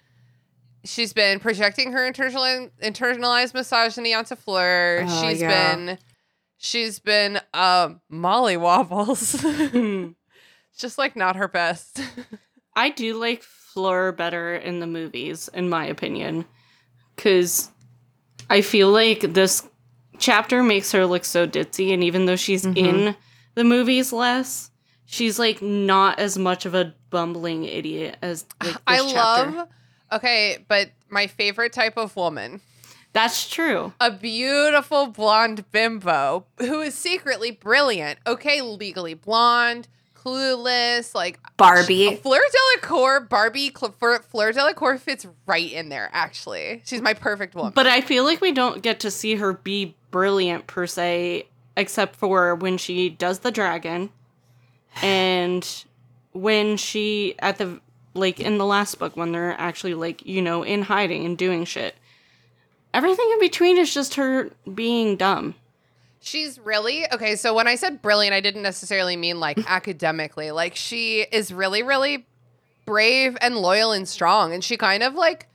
[0.83, 5.05] she's been projecting her internal, internalized misogyny onto Fleur.
[5.07, 5.75] Oh, She's yeah.
[5.75, 5.97] been
[6.57, 9.31] she's been um Molly wobbles.
[10.77, 12.01] just like not her best.
[12.75, 16.43] I do like Fleur better in the movies, in my opinion,
[17.15, 17.71] because
[18.49, 19.67] I feel like this
[20.19, 22.77] chapter makes her look so ditzy, and even though she's Mhm.
[22.77, 23.15] in
[23.55, 24.71] the movies less,
[25.05, 29.51] she's like not as much of a bumbling idiot as like this I chapter.
[29.51, 29.67] love
[30.11, 32.61] Okay, but my favorite type of woman
[33.13, 33.93] That's true.
[33.99, 38.19] a beautiful blonde bimbo who is secretly brilliant.
[38.27, 39.87] Okay, legally blonde,
[40.25, 42.15] clueless, like Barbie.
[42.15, 46.09] Fleur Delacour, Barbie, Cl- Fleur, Fleur Delacour fits right in there.
[46.13, 47.73] Actually, she's my perfect woman.
[47.75, 52.15] But I feel like we don't get to see her be brilliant per se, except
[52.15, 54.09] for when she does the dragon,
[55.01, 55.85] and
[56.33, 57.79] when she at the
[58.13, 61.65] like in the last book when they're actually like you know in hiding and doing
[61.65, 61.95] shit.
[62.93, 65.55] Everything in between is just her being dumb.
[66.25, 67.35] She's really okay.
[67.35, 70.51] So when I said brilliant, I didn't necessarily mean like academically.
[70.51, 72.25] Like she is really, really
[72.85, 75.47] brave and loyal and strong, and she kind of like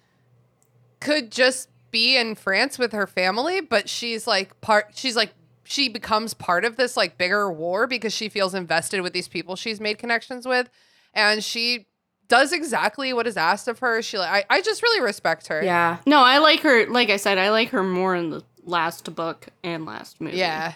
[1.01, 4.93] could just be in France with her family, but she's like part.
[4.95, 5.33] She's like
[5.65, 9.55] she becomes part of this like bigger war because she feels invested with these people
[9.55, 10.71] she's made connections with,
[11.13, 11.87] and she
[12.29, 14.01] does exactly what is asked of her.
[14.03, 15.63] She like I, I just really respect her.
[15.63, 15.99] Yeah.
[16.07, 16.87] No, I like her.
[16.87, 20.39] Like I said, I like her more in the last book and last movie.
[20.39, 20.75] Yeah.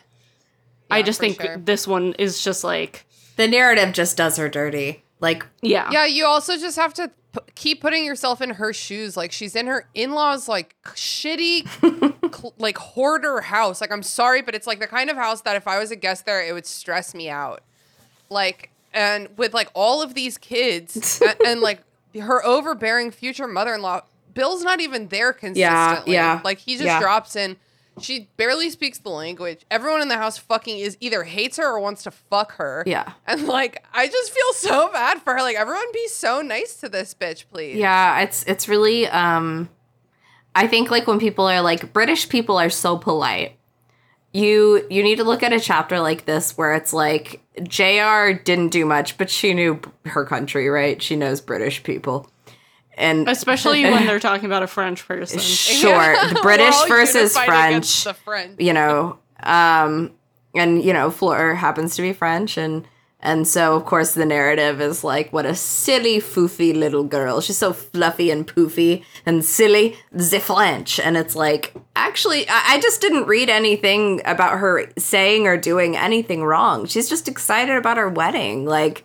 [0.91, 1.57] I just think sure.
[1.57, 5.03] this one is just like, The narrative just does her dirty.
[5.21, 5.91] Like, yeah.
[5.91, 9.17] Yeah, you also just have to p- keep putting yourself in her shoes.
[9.17, 11.67] Like she's in her in-laws like shitty
[12.35, 13.81] cl- like hoarder house.
[13.81, 15.97] Like I'm sorry, but it's like the kind of house that if I was a
[15.97, 17.63] guest there, it would stress me out.
[18.29, 21.81] Like and with like all of these kids and, and like
[22.21, 24.03] her overbearing future mother-in-law,
[24.35, 26.13] Bill's not even there consistently.
[26.13, 27.01] yeah, Like he just yeah.
[27.01, 27.57] drops in.
[28.01, 29.65] She barely speaks the language.
[29.71, 32.83] Everyone in the house fucking is either hates her or wants to fuck her.
[32.87, 33.13] Yeah.
[33.27, 35.41] And like, I just feel so bad for her.
[35.41, 37.77] Like, everyone be so nice to this bitch, please.
[37.77, 39.69] yeah, it's it's really um
[40.55, 43.57] I think like when people are like British people are so polite.
[44.33, 48.71] You you need to look at a chapter like this where it's like JR didn't
[48.71, 51.01] do much, but she knew her country, right?
[51.01, 52.29] She knows British people.
[52.97, 55.41] And Especially when they're talking about a French person.
[55.41, 58.05] sure, the British versus French.
[58.05, 58.61] The French.
[58.61, 60.13] you know um
[60.55, 62.87] and you know Fleur happens to be french and
[63.21, 67.59] and so of course the narrative is like what a silly foofy little girl she's
[67.59, 73.01] so fluffy and poofy and silly the french and it's like actually I, I just
[73.01, 78.09] didn't read anything about her saying or doing anything wrong she's just excited about her
[78.09, 79.05] wedding like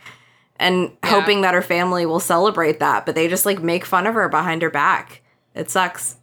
[0.60, 1.10] and Yeah.
[1.10, 4.30] hoping that her family will celebrate that but they just like make fun of her
[4.30, 5.22] behind her back
[5.56, 6.17] it sucks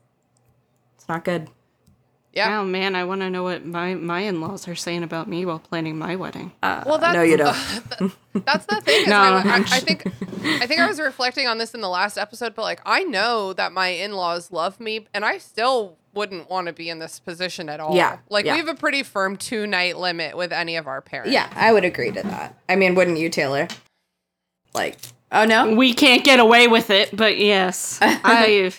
[0.97, 1.49] it's not good
[2.33, 2.61] Yeah.
[2.61, 5.47] Oh man, I want to know what my my in laws are saying about me
[5.47, 6.53] while planning my wedding.
[6.63, 7.57] Uh, well, that's no you don't
[8.45, 9.09] That's the thing.
[9.09, 10.07] No, I, I, I think
[10.63, 13.55] I think I was reflecting on this in the last episode, but like I know
[13.55, 17.71] that my in-laws love me, and I still wouldn't want to be in this position
[17.71, 17.97] at all.
[17.97, 18.53] Yeah, Like yeah.
[18.53, 21.33] we have a pretty firm two-night limit with any of our parents.
[21.33, 22.59] Yeah, I would agree to that.
[22.69, 23.67] I mean, wouldn't you, Taylor?
[24.77, 24.99] Like,
[25.33, 28.71] oh no, We can't get away with it, but yes, I.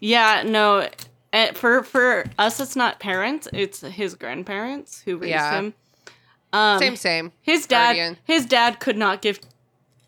[0.00, 0.88] Yeah, no.
[1.32, 5.58] eh, For for us, it's not parents; it's his grandparents who raised Yeah.
[5.58, 5.74] him.
[6.52, 7.32] Um, Same, same.
[7.40, 8.16] His dad, Guardian.
[8.24, 9.40] his dad could not give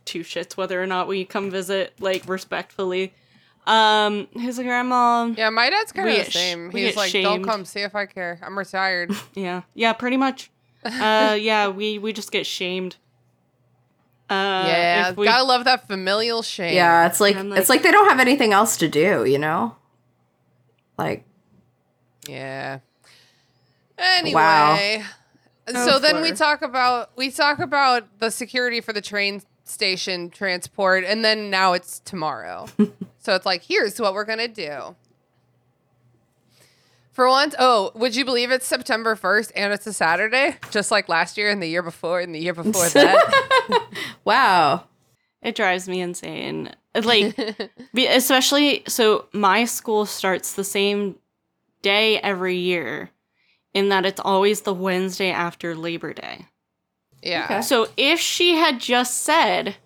[0.04, 3.14] two shits whether or not we come visit, like respectfully.
[3.66, 6.70] Um, his grandma, Yeah, my dad's kind of the same.
[6.70, 8.38] we He's like, "Don't come, see if I care.
[8.42, 10.50] I'm retired." yeah, yeah, pretty much.
[10.84, 12.96] Uh, yeah, we we just get shamed.
[14.30, 16.74] Uh, yeah, if we- gotta love that familial shame.
[16.74, 19.38] yeah, it's like, I'm it's like- like they don't have anything else to do, you
[19.38, 19.76] know?
[20.96, 21.24] Like,
[22.26, 22.78] Yeah.
[23.98, 24.34] Anyway.
[24.34, 24.76] Wow.
[25.68, 30.28] So Oh, then we talk about we talk about the security for the train station
[30.30, 32.66] transport and then now it's tomorrow.
[33.18, 34.94] so it's like here's what we're going to do.
[37.12, 40.56] For once, oh, would you believe it's September 1st and it's a Saturday?
[40.72, 43.82] Just like last year and the year before and the year before that.
[44.24, 44.84] wow.
[45.42, 46.70] It drives me insane.
[46.94, 47.38] Like,
[47.96, 51.16] especially so, my school starts the same
[51.82, 53.10] day every year,
[53.74, 56.46] in that it's always the Wednesday after Labor Day.
[57.22, 57.44] yeah.
[57.44, 57.62] Okay.
[57.62, 59.76] So if she had just said,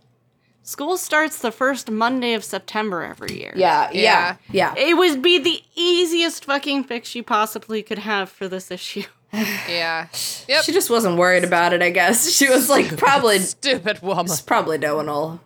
[0.62, 3.52] school starts the first Monday of September every year.
[3.56, 4.36] Yeah, Yeah.
[4.52, 4.74] yeah, yeah.
[4.76, 9.04] It would be the easiest fucking fix you possibly could have for this issue.
[9.68, 10.08] Yeah.
[10.48, 10.64] Yep.
[10.64, 12.30] She just wasn't worried about it, I guess.
[12.30, 14.32] She was like, probably, Stupid woman.
[14.46, 15.40] probably no one will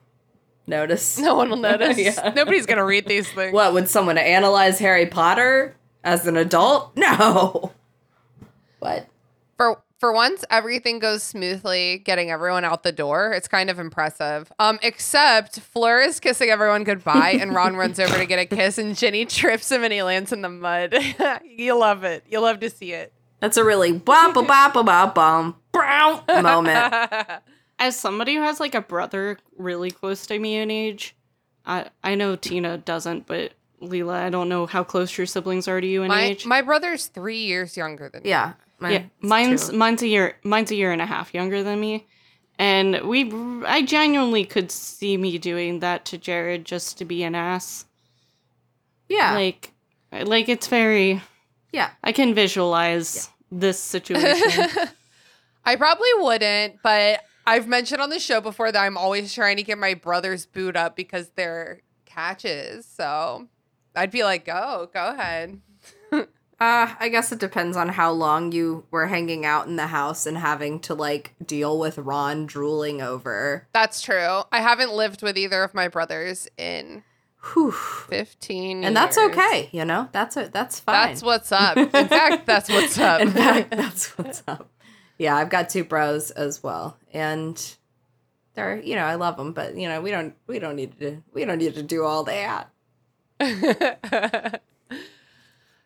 [0.66, 1.18] notice.
[1.18, 1.98] No one will notice.
[1.98, 2.32] Yeah.
[2.34, 3.52] Nobody's going to read these things.
[3.52, 6.92] What, would someone analyze Harry Potter as an adult?
[6.96, 7.72] No.
[8.78, 9.06] What?
[9.56, 14.50] for for once everything goes smoothly getting everyone out the door it's kind of impressive
[14.58, 18.78] um except fleur is kissing everyone goodbye and ron runs over to get a kiss
[18.78, 20.92] and ginny trips him and he lands in the mud
[21.44, 23.12] you love it you love to see it
[23.42, 26.94] That's a really bop ba bop ba bop bum brow moment.
[27.78, 31.14] As somebody who has like a brother really close to me in age,
[31.66, 35.80] I I know Tina doesn't, but Lelia, I don't know how close your siblings are
[35.80, 36.46] to you in my age.
[36.46, 38.52] my brother's three years younger than me Yeah.
[38.78, 39.76] mine- yeah, mine's two.
[39.76, 42.06] mine's a year mine's a year and a half younger than me,
[42.60, 43.32] and we
[43.66, 47.86] I genuinely could see me doing that to Jared just to be an ass.
[49.08, 49.34] Yeah.
[49.34, 49.72] Like,
[50.12, 51.20] like it's very.
[51.72, 51.90] Yeah.
[52.04, 54.68] I can visualize this situation.
[55.64, 59.62] i probably wouldn't but i've mentioned on the show before that i'm always trying to
[59.62, 63.46] get my brother's boot up because they're catches so
[63.94, 65.60] i'd be like go go ahead
[66.60, 70.26] Uh, I guess it depends on how long you were hanging out in the house
[70.26, 73.66] and having to like deal with Ron drooling over.
[73.72, 74.42] That's true.
[74.52, 77.02] I haven't lived with either of my brothers in
[77.52, 77.72] Whew.
[77.72, 79.36] 15 And that's years.
[79.36, 80.08] okay, you know?
[80.12, 81.08] That's a, that's fine.
[81.08, 81.76] That's what's up.
[81.76, 83.20] In fact, that's what's up.
[83.20, 84.70] In fact, that's what's up.
[85.18, 86.96] Yeah, I've got two bros as well.
[87.12, 87.60] And
[88.54, 91.22] they're, you know, I love them, but you know, we don't we don't need to
[91.32, 92.70] we don't need to do all that.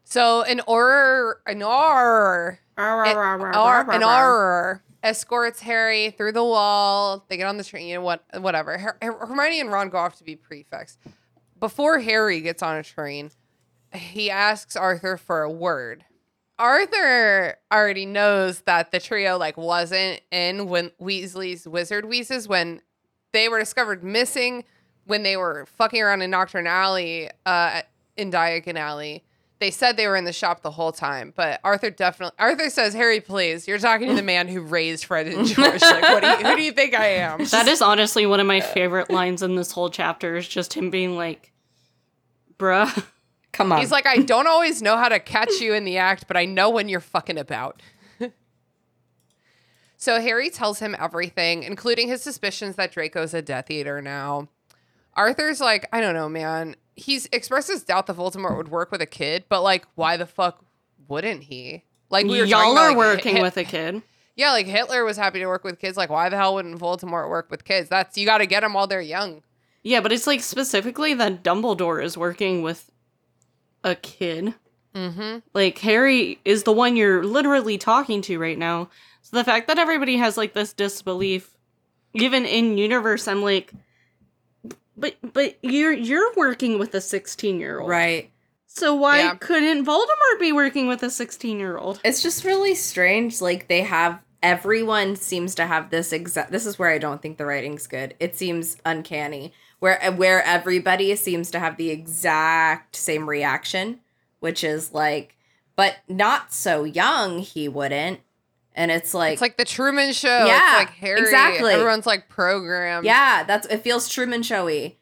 [0.05, 2.61] so in our It- Ar-
[3.91, 7.25] an Auror escorts Harry through the wall.
[7.29, 8.77] They get on the train, you know what, whatever.
[8.77, 10.99] Her- Hermione and Ron go off to be prefects.
[11.59, 13.31] Before Harry gets on a train,
[13.93, 16.05] he asks Arthur for a word.
[16.59, 22.81] Arthur already knows that the trio like wasn't in when Weasley's wizard wheezes when
[23.33, 24.65] they were discovered missing
[25.05, 27.83] when they were fucking around in Knockturn Alley, uh,
[28.17, 29.23] in Diagon Alley.
[29.59, 32.37] They said they were in the shop the whole time, but Arthur definitely.
[32.39, 35.81] Arthur says, "Harry, please, you're talking to the man who raised Fred and George.
[35.81, 38.47] Like, what do you, who do you think I am?" That is honestly one of
[38.47, 40.37] my favorite lines in this whole chapter.
[40.37, 41.53] Is just him being like,
[42.59, 43.05] "Bruh."
[43.57, 43.81] Come on.
[43.81, 46.45] He's like, I don't always know how to catch you in the act, but I
[46.45, 47.81] know when you're fucking about.
[49.97, 54.49] so Harry tells him everything, including his suspicions that Draco's a Death Eater now.
[55.15, 56.77] Arthur's like, I don't know, man.
[56.97, 60.27] He's expressed his doubt that Voldemort would work with a kid, but like, why the
[60.27, 60.65] fuck
[61.09, 61.85] wouldn't he?
[62.11, 64.03] Like, we were y'all about, are like, working Hit- with a kid.
[64.35, 65.97] Yeah, like Hitler was happy to work with kids.
[65.97, 67.89] Like, why the hell wouldn't Voldemort work with kids?
[67.89, 69.43] That's you got to get them while they're young.
[69.83, 72.91] Yeah, but it's like specifically that Dumbledore is working with
[73.83, 74.55] a kid.
[74.95, 75.39] Mm-hmm.
[75.55, 78.91] Like Harry is the one you're literally talking to right now.
[79.23, 81.57] So the fact that everybody has like this disbelief,
[82.15, 83.73] even in universe, I'm like,
[84.97, 88.31] but but you're you're working with a 16 year old, right.
[88.67, 89.35] So why Yeah.
[89.37, 92.01] couldn't Voldemort be working with a 16 year old?
[92.05, 93.41] It's just really strange.
[93.41, 96.53] Like they have everyone seems to have this exact.
[96.53, 98.15] This is where I don't think the writing's good.
[98.21, 99.53] It seems uncanny.
[99.79, 104.01] Where where everybody seems to have the exact same reaction,
[104.41, 105.37] which is like,
[105.75, 107.39] but not so young.
[107.39, 108.21] He wouldn't.
[108.79, 110.45] And it's like, It's like the Truman Show.
[110.47, 111.21] Yeah, it's like Harry.
[111.21, 111.73] exactly.
[111.73, 113.05] Everyone's like programmed.
[113.07, 114.99] yeah, that's it feels Truman Showy.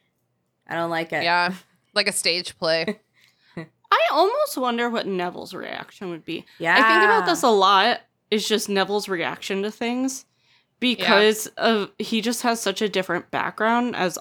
[0.68, 1.24] I don't like it.
[1.24, 1.52] Yeah.
[1.92, 3.00] Like a stage play.
[3.56, 6.44] I almost wonder what Neville's reaction would be.
[6.58, 6.74] yeah.
[6.74, 8.00] I think about this a lot.
[8.30, 10.24] Is just Neville's reaction to things
[10.80, 14.18] because of he just has such a different background as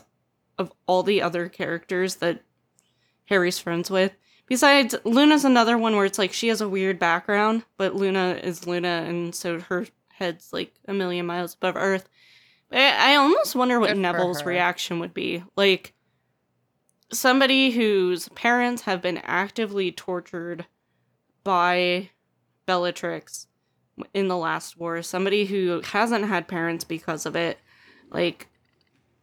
[0.60, 2.42] of all the other characters that
[3.26, 4.12] Harry's friends with.
[4.54, 8.68] Besides, Luna's another one where it's like she has a weird background, but Luna is
[8.68, 12.08] Luna, and so her head's like a million miles above Earth.
[12.72, 15.44] I, I almost wonder what Good Neville's reaction would be.
[15.56, 15.96] Like
[17.12, 20.68] somebody whose parents have been actively tortured
[21.44, 22.12] by
[22.68, 23.48] Bellatrix
[24.14, 27.58] in the last war, somebody who hasn't had parents because of it,
[28.12, 28.50] like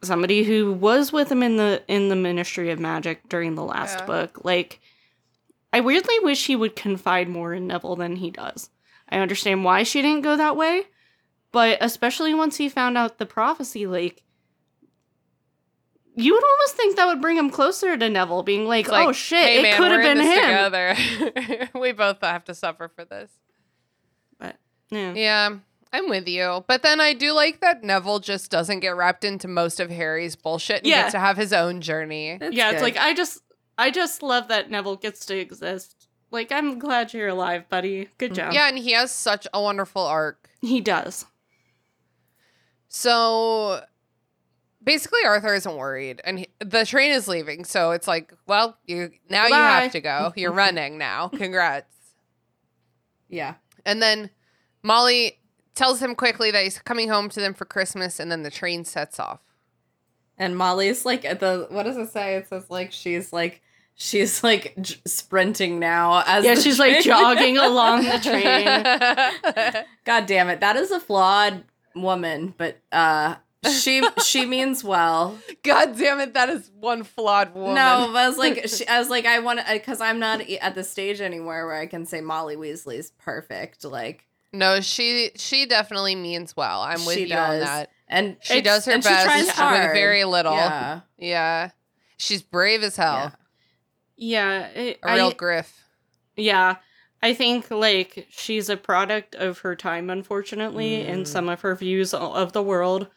[0.02, 4.00] somebody who was with him in the in the Ministry of Magic during the last
[4.00, 4.06] Yeah.
[4.06, 4.44] book.
[4.44, 4.80] Like
[5.72, 8.70] I weirdly wish he would confide more in Neville than he does.
[9.08, 10.84] I understand why she didn't go that way,
[11.52, 14.22] but especially once he found out the prophecy, like
[16.16, 19.08] you would almost think that would bring him closer to Neville, being like, oh, like,
[19.08, 21.68] "Oh shit, hey, it could have we're in been this him." Together.
[21.78, 23.30] we both have to suffer for this.
[24.38, 24.56] But
[24.90, 25.14] yeah.
[25.14, 25.56] Yeah,
[25.92, 26.64] I'm with you.
[26.66, 30.36] But then I do like that Neville just doesn't get wrapped into most of Harry's
[30.36, 31.02] bullshit and Yeah.
[31.02, 32.38] gets to have his own journey.
[32.40, 33.40] It's yeah, it's like I just
[33.78, 36.08] I just love that Neville gets to exist.
[36.30, 38.08] Like I'm glad you're alive, buddy.
[38.18, 38.52] Good job.
[38.52, 40.48] Yeah, and he has such a wonderful arc.
[40.60, 41.26] He does.
[42.88, 43.82] So
[44.82, 47.64] basically, Arthur isn't worried, and he, the train is leaving.
[47.64, 50.32] So it's like, well, you now you have to go.
[50.36, 51.28] You're running now.
[51.34, 51.94] Congrats.
[53.28, 53.54] yeah.
[53.86, 54.30] And then
[54.82, 55.38] Molly
[55.74, 58.84] tells him quickly that he's coming home to them for Christmas, and then the train
[58.84, 59.40] sets off.
[60.40, 62.34] And Molly's like at the what does it say?
[62.36, 63.60] It says like she's like
[63.94, 69.84] she's like j- sprinting now as Yeah, she's like jogging along the train.
[70.06, 73.34] God damn it, that is a flawed woman, but uh,
[73.70, 75.38] she she means well.
[75.62, 77.74] God damn it, that is one flawed woman.
[77.74, 80.40] No, but I was like, she, I was like, I want to because I'm not
[80.40, 83.84] at the stage anymore where I can say Molly Weasley's perfect.
[83.84, 86.80] Like no, she she definitely means well.
[86.80, 87.90] I'm with you on that.
[88.10, 90.52] And She it's- does her and best She tries with very little.
[90.54, 91.00] Yeah.
[91.16, 91.70] Yeah.
[92.18, 93.32] She's brave as hell.
[94.16, 95.84] yeah, it, A real I, griff.
[96.36, 96.76] yeah.
[97.22, 101.08] I think like she's a product of her time, unfortunately, Mm.
[101.12, 103.08] and some of her views of the world.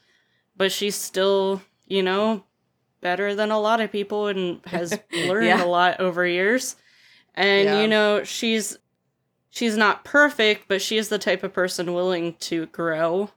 [0.55, 2.43] But she's still, you know,
[3.01, 5.63] better than a lot of people and has learned Yeah.
[5.63, 6.75] a lot over years.
[7.35, 7.81] And Yeah.
[7.81, 8.77] you know, she's
[9.49, 13.31] she's not perfect, but she is the type of person willing to grow.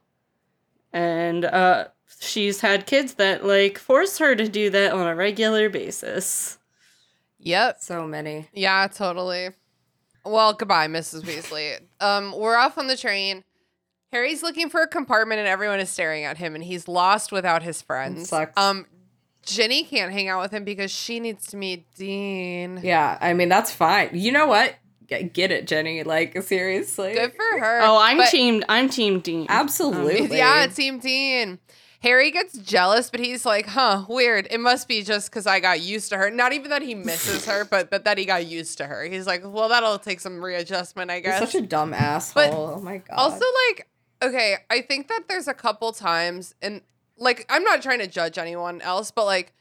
[0.97, 1.87] And uh
[2.19, 6.57] she's had kids that like force her to do that on a regular basis.
[7.39, 7.77] Yep.
[7.81, 8.47] So many.
[8.51, 9.49] Yeah, totally.
[10.25, 11.21] Well, goodbye, Mrs.
[11.23, 11.79] Weasley.
[11.99, 13.43] Um, we're off on the train.
[14.11, 17.61] Harry's looking for a compartment and everyone is staring at him and he's lost without
[17.63, 18.29] his friends.
[18.29, 18.53] sucks.
[18.57, 18.85] Um
[19.43, 22.79] Ginny can't hang out with him because she needs to meet Dean.
[22.83, 24.09] Yeah, I mean that's fine.
[24.13, 24.75] You know what?
[25.07, 26.03] Get, get it, Ginny.
[26.03, 27.13] Like seriously.
[27.13, 27.79] Good for her.
[27.81, 28.63] Oh, I'm But- team.
[28.67, 29.41] I'm team Dean.
[29.43, 30.27] Um, Absolutely.
[30.37, 31.59] Yeah, Team Dean.
[32.01, 34.47] Harry gets jealous, but he's like, huh, weird.
[34.51, 36.29] It must be just because I got used to her.
[36.29, 39.03] Not even that he misses her, but but that he got used to her.
[39.05, 41.39] He's like, well, that'll take some readjustment, I You're guess.
[41.39, 42.75] such a dumb asshole.
[42.77, 43.15] oh my god.
[43.15, 43.87] Also, like,
[44.21, 46.81] okay, I think that there's a couple times, and
[47.17, 49.53] like, I'm not trying to judge anyone else, but like,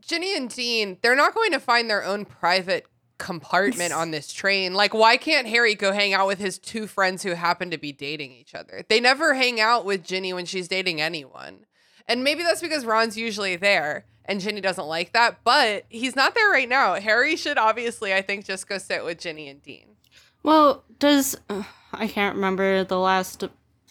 [0.00, 2.86] Ginny and Dean, they're not going to find their own private
[3.22, 4.74] compartment on this train.
[4.74, 7.92] Like, why can't Harry go hang out with his two friends who happen to be
[7.92, 8.84] dating each other?
[8.88, 11.64] They never hang out with Ginny when she's dating anyone.
[12.08, 16.34] And maybe that's because Ron's usually there and Ginny doesn't like that, but he's not
[16.34, 16.94] there right now.
[16.94, 19.96] Harry should obviously, I think, just go sit with Ginny and Dean.
[20.42, 21.62] Well, does uh,
[21.92, 23.44] I can't remember the last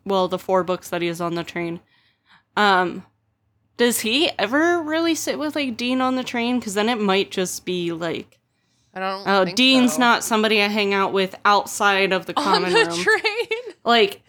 [0.03, 1.79] well, the four books that he is on the train.
[2.57, 3.05] Um
[3.77, 7.31] does he ever really sit with like Dean on the train cuz then it might
[7.31, 8.40] just be like
[8.93, 9.99] I don't oh, Dean's so.
[9.99, 12.99] not somebody I hang out with outside of the common on the room.
[12.99, 13.75] train.
[13.85, 14.21] like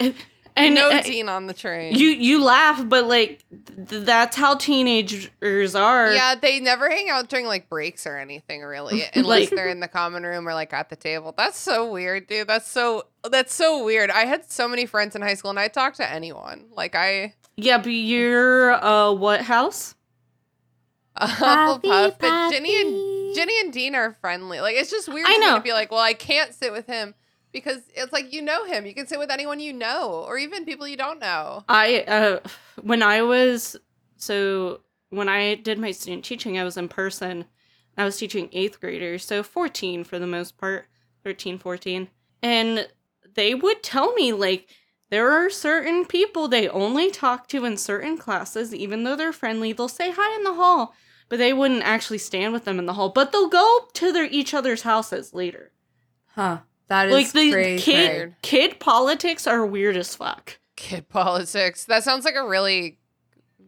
[0.55, 1.95] and no uh, Dean on the train.
[1.97, 3.43] you you laugh but like
[3.89, 6.13] th- that's how teenagers are.
[6.13, 9.81] yeah, they never hang out during like breaks or anything really, unless Like- they're in
[9.81, 11.35] the common room or like at the table.
[11.37, 12.49] That's so weird, dude.
[12.49, 14.11] That's so that's so weird.
[14.11, 16.67] I had so many friends in high school, and I talked to anyone.
[16.77, 19.95] Like I Yeah, but you're uh what house?
[21.21, 24.61] Hufflepuff, but Ginny and Ginny and Dean are friendly.
[24.61, 25.57] Like it's just weird I to know.
[25.57, 27.15] to be like, well, I can't sit with him
[27.53, 28.87] because it's like you know him.
[28.87, 31.65] You can sit with anyone you know, or even people you don't know.
[31.69, 32.41] I uh
[32.83, 33.77] when I was
[34.17, 37.45] so when I did my student teaching, I was in person.
[37.99, 40.87] I was teaching 8th graders, so 14 for the most part,
[41.25, 42.09] 13, 14.
[42.43, 42.89] And
[43.35, 44.69] they would tell me like
[45.13, 49.75] there are certain people they only talk to in certain classes even though they're friendly.
[49.75, 50.95] They'll say hi in the hall,
[51.29, 54.25] but they wouldn't actually stand with them in the hall, but they'll go to their
[54.25, 55.71] each other's houses later.
[56.29, 56.61] huh.
[56.89, 57.83] That is like the crazy.
[57.83, 60.59] kid kid politics are weird as fuck.
[60.77, 61.85] Kid politics.
[61.85, 62.99] That sounds like a really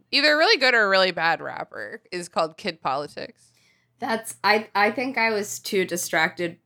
[0.09, 3.51] either really good or a really bad rapper is called Kid Politics.
[3.99, 6.57] That's I I think I was too distracted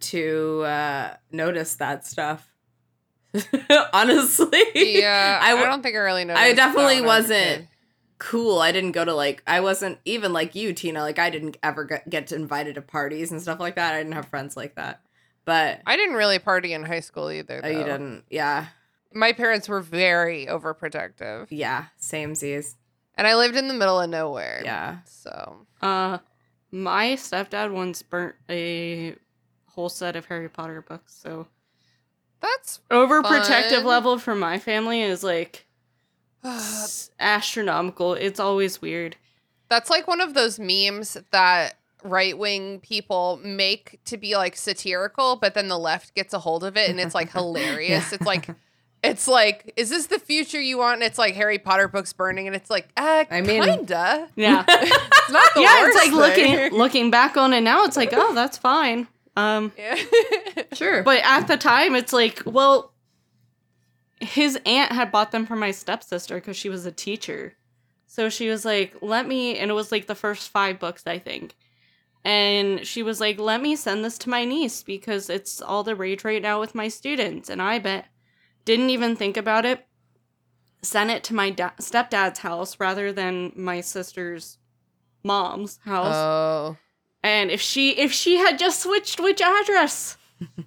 [0.00, 2.48] to uh notice that stuff.
[3.92, 4.62] Honestly.
[4.74, 6.34] Yeah, I, I w- don't think I really know.
[6.34, 7.66] I definitely wasn't
[8.18, 8.58] cool.
[8.60, 11.00] I didn't go to like I wasn't even like you, Tina.
[11.00, 13.94] Like I didn't ever get, get invited to parties and stuff like that.
[13.94, 15.00] I didn't have friends like that.
[15.44, 17.60] But I didn't really party in high school either.
[17.64, 18.24] oh, you didn't.
[18.30, 18.66] Yeah.
[19.14, 21.86] My parents were very overprotective, Yeah.
[21.96, 22.76] Same Z's.
[23.14, 24.60] and I lived in the middle of nowhere.
[24.64, 24.98] Yeah.
[25.06, 26.18] So Uh,
[26.70, 29.14] my stepdad once burnt a
[29.68, 31.14] whole set of Harry Potter books.
[31.22, 31.46] So
[32.40, 33.84] that's overprotective Fun.
[33.86, 35.66] level for my family is like
[37.20, 38.14] astronomical.
[38.14, 39.16] It's always weird.
[39.68, 41.74] that's like one of those memes that
[42.04, 46.64] right wing people make to be like satirical, but then the left gets a hold
[46.64, 48.12] of it and it's like hilarious.
[48.12, 48.48] It's like.
[49.00, 50.94] It's like, is this the future you want?
[50.94, 54.28] And it's like Harry Potter books burning, and it's like, uh, I mean- kinda.
[54.34, 55.86] Yeah, It's not the yeah.
[55.86, 56.56] It's like thing.
[56.66, 57.84] looking looking back on it now.
[57.84, 59.06] It's like, oh, that's fine.
[59.38, 59.96] Um, Yeah.
[60.74, 61.02] Sure.
[61.02, 62.92] but at the time, it's like, well,
[64.20, 67.54] his aunt had bought them for my stepsister because she was a teacher.
[68.06, 71.18] So she was like, let me, and it was like the first five books, I
[71.18, 71.54] think.
[72.24, 75.94] And she was like, let me send this to my niece because it's all the
[75.94, 77.48] rage right now with my students.
[77.48, 78.06] And I bet,
[78.64, 79.86] didn't even think about it,
[80.82, 84.58] sent it to my da- stepdad's house rather than my sister's
[85.22, 86.14] mom's house.
[86.14, 86.76] oh.
[87.22, 90.16] And if she if she had just switched which address,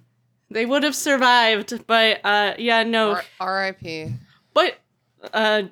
[0.50, 1.86] they would have survived.
[1.86, 3.20] But uh yeah, no.
[3.40, 4.12] R.I.P.
[4.54, 4.78] but
[5.32, 5.62] uh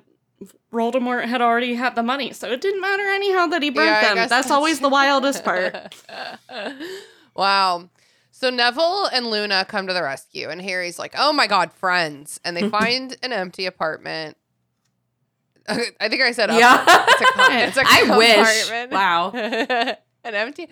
[0.73, 4.01] Voldemort had already had the money, so it didn't matter anyhow that he burnt Yeah,
[4.01, 4.15] them.
[4.15, 5.75] guess That's, always the wildest part.
[7.35, 7.89] wow.
[8.31, 12.39] So Neville and Luna come to the rescue, and Harry's like, "Oh my god, friends!"
[12.45, 14.37] And they find an empty apartment.
[15.67, 16.59] I think I said, up.
[16.59, 16.83] Yeah.
[17.07, 18.63] it's a, com- it's a I wish.
[18.65, 18.91] compartment.
[18.91, 19.95] Wow.
[20.23, 20.67] An empty.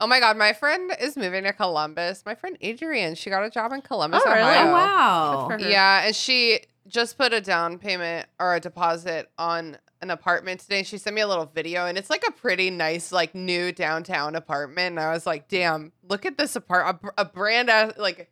[0.00, 2.22] Oh my god, my friend is moving to Columbus.
[2.24, 4.40] My friend Adrian, she got a job in Columbus, Oh, really?
[4.42, 4.68] Ohio.
[4.68, 5.46] Oh wow.
[5.48, 5.70] Good for her.
[5.70, 10.82] Yeah, and she just put a down payment or a deposit on an apartment today.
[10.82, 14.34] She sent me a little video, and it's like a pretty nice, like new downtown
[14.36, 14.92] apartment.
[14.92, 17.12] And I was like, "Damn, look at this apartment!
[17.18, 18.30] A, a brand ass like."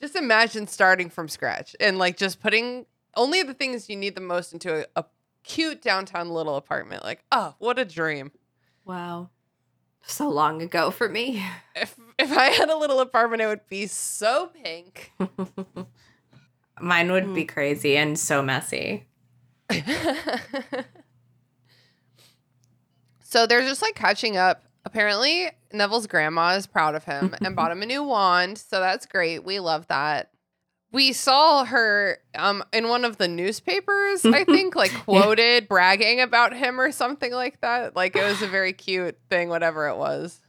[0.00, 2.86] Just imagine starting from scratch and like just putting
[3.16, 5.04] only the things you need the most into a, a
[5.42, 7.02] cute downtown little apartment.
[7.02, 8.30] Like, oh, what a dream!
[8.84, 9.30] Wow.
[10.02, 11.44] So long ago for me.
[11.76, 15.12] If if I had a little apartment, it would be so pink.
[16.80, 17.34] Mine would Hmm.
[17.34, 19.06] be crazy and so messy.
[23.22, 27.70] so they're just like catching up Apparently, Neville's grandma is proud of him and bought
[27.70, 29.44] him a new wand, so that's great.
[29.44, 30.30] We love that.
[30.90, 36.54] We saw her um in one of the newspapers, I think, like quoted bragging about
[36.54, 37.94] him or something like that.
[37.94, 40.40] Like it was a very cute thing, whatever it was.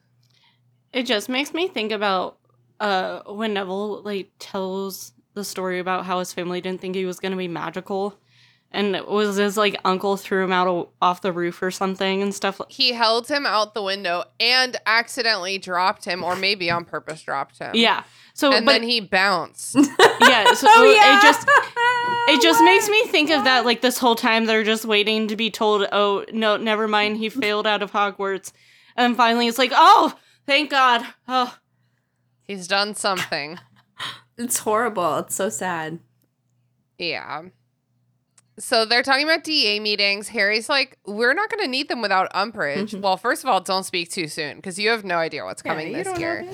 [0.93, 2.37] It just makes me think about
[2.79, 7.19] uh when Neville like tells the story about how his family didn't think he was
[7.19, 8.17] gonna be magical.
[8.71, 12.21] And it was his like uncle threw him out o- off the roof or something
[12.21, 12.59] and stuff.
[12.59, 17.23] like He held him out the window and accidentally dropped him, or maybe on purpose
[17.23, 17.71] dropped him.
[17.73, 18.03] Yeah.
[18.39, 19.75] So And but then he bounced.
[20.21, 21.17] yeah, so Oh, yeah.
[21.17, 21.45] it just
[22.29, 25.35] it just makes me think of that like this whole time they're just waiting to
[25.35, 28.53] be told, "Oh, no, never mind, he failed out of Hogwarts."
[28.95, 31.57] And finally it's like, "Oh, thank God." Oh,
[32.47, 33.59] He's done something.
[34.37, 35.17] It's horrible.
[35.17, 35.99] It's so sad.
[36.97, 37.43] Yeah.
[38.57, 40.29] So they're talking about DA meetings.
[40.29, 42.91] Harry's like, we're not going to need them without Umbridge.
[42.95, 43.01] Mhm.
[43.01, 45.91] Well, first of all, don't speak too soon because you have no idea what's coming
[45.93, 46.45] this year.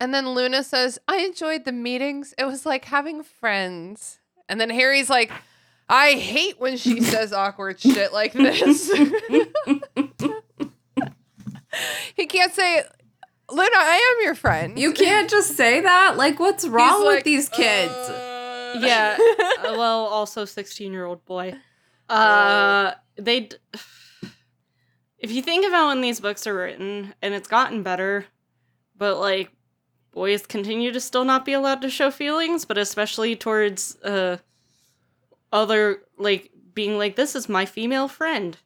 [0.00, 2.34] And then Luna says, I enjoyed the meetings.
[2.38, 4.18] It was like having friends.
[4.48, 5.30] And then Harry's like,
[5.88, 8.90] I hate when she says awkward shit like this.
[12.14, 12.82] he can't say,
[13.50, 14.78] Luna, I am your friend.
[14.78, 16.16] You can't just say that.
[16.16, 17.92] Like, what's wrong He's with like, these kids?
[17.92, 19.16] "Uh." yeah.
[19.18, 21.54] Uh, well, also 16-year-old boy.
[22.08, 23.56] Uh they d-
[25.18, 28.26] If you think about when these books are written and it's gotten better,
[28.96, 29.50] but like
[30.14, 34.38] boys continue to still not be allowed to show feelings, but especially towards uh
[35.52, 38.56] other like being like this is my female friend.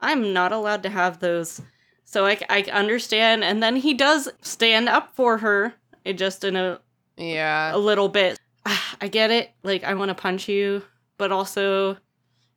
[0.00, 1.62] I'm not allowed to have those.
[2.04, 5.74] So I, I understand and then he does stand up for her
[6.04, 6.80] it just in a
[7.16, 7.74] yeah.
[7.74, 8.38] a little bit.
[9.00, 9.50] I get it.
[9.62, 10.82] Like, I want to punch you,
[11.18, 11.96] but also,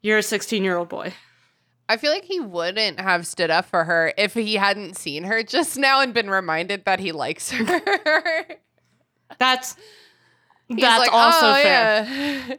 [0.01, 1.13] you're a 16 year old boy.
[1.89, 5.41] I feel like he wouldn't have stood up for her if he hadn't seen her
[5.43, 8.43] just now and been reminded that he likes her.
[9.39, 9.75] That's
[10.67, 12.05] He's that's like, also "Oh, fair.
[12.05, 12.55] yeah."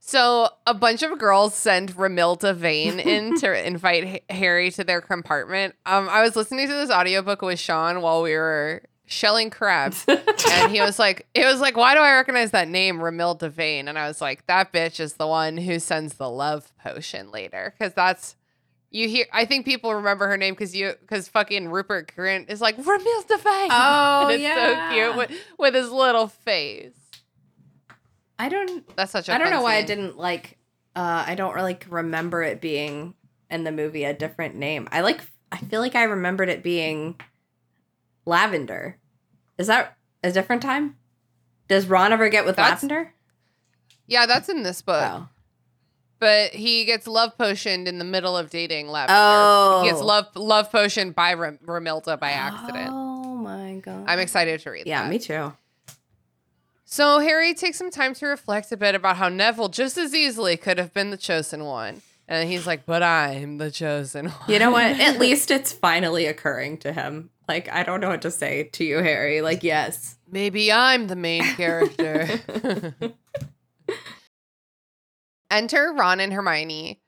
[0.00, 5.00] So a bunch of girls send Romilda Vane in to invite H- Harry to their
[5.00, 5.74] compartment.
[5.84, 10.70] Um, I was listening to this audiobook with Sean while we were shelling crabs, and
[10.72, 13.98] he was like, "It was like, why do I recognize that name, Romilda Vane?" And
[13.98, 17.92] I was like, "That bitch is the one who sends the love potion later, because
[17.92, 18.36] that's."
[18.90, 19.26] You hear?
[19.32, 23.40] I think people remember her name because you because fucking Rupert Grint is like Romilda
[23.40, 23.68] Vane.
[23.70, 24.90] Oh, and it's yeah.
[24.90, 26.94] so cute with, with his little face.
[28.38, 28.84] I don't.
[28.96, 30.58] That's such a I don't know why I didn't like.
[30.94, 33.14] Uh, I don't really remember it being
[33.50, 34.88] in the movie a different name.
[34.92, 35.20] I like.
[35.50, 37.20] I feel like I remembered it being
[38.24, 38.98] lavender.
[39.58, 40.96] Is that a different time?
[41.68, 43.12] Does Ron ever get with That's- lavender?
[44.06, 45.02] Yeah, that's in this book.
[45.02, 45.28] Oh.
[46.18, 49.14] But he gets love potioned in the middle of dating Lavender.
[49.18, 49.82] Oh.
[49.82, 50.06] He gets oh.
[50.06, 52.90] love love potioned by Ram- Romilda by accident.
[52.90, 54.04] Oh my god.
[54.06, 55.10] I'm excited to read Yeah, that.
[55.10, 55.52] me too.
[56.84, 60.56] So Harry takes some time to reflect a bit about how Neville just as easily
[60.56, 62.00] could have been the chosen one.
[62.28, 64.48] And he's like, but I'm the chosen one.
[64.48, 64.84] You know what?
[64.84, 67.30] At least it's finally occurring to him.
[67.48, 69.42] Like I don't know what to say to you, Harry.
[69.42, 70.16] Like yes.
[70.30, 72.40] Maybe I'm the main character.
[75.56, 77.00] Enter Ron and Hermione.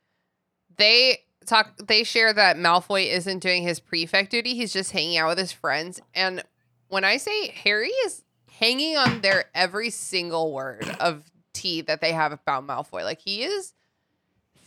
[0.77, 4.55] They talk they share that Malfoy isn't doing his prefect duty.
[4.55, 6.01] He's just hanging out with his friends.
[6.15, 6.43] And
[6.89, 12.13] when I say Harry is hanging on their every single word of tea that they
[12.13, 13.03] have about Malfoy.
[13.05, 13.73] Like he is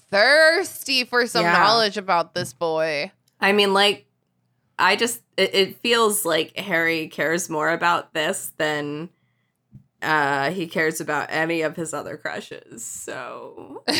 [0.09, 1.53] thirsty for some Yeah.
[1.53, 3.11] knowledge about this boy.
[3.39, 4.05] I mean, like,
[4.77, 9.09] I just it, it feels like Harry cares more about this than
[10.01, 12.83] uh he cares about any of his other crushes.
[12.85, 13.83] So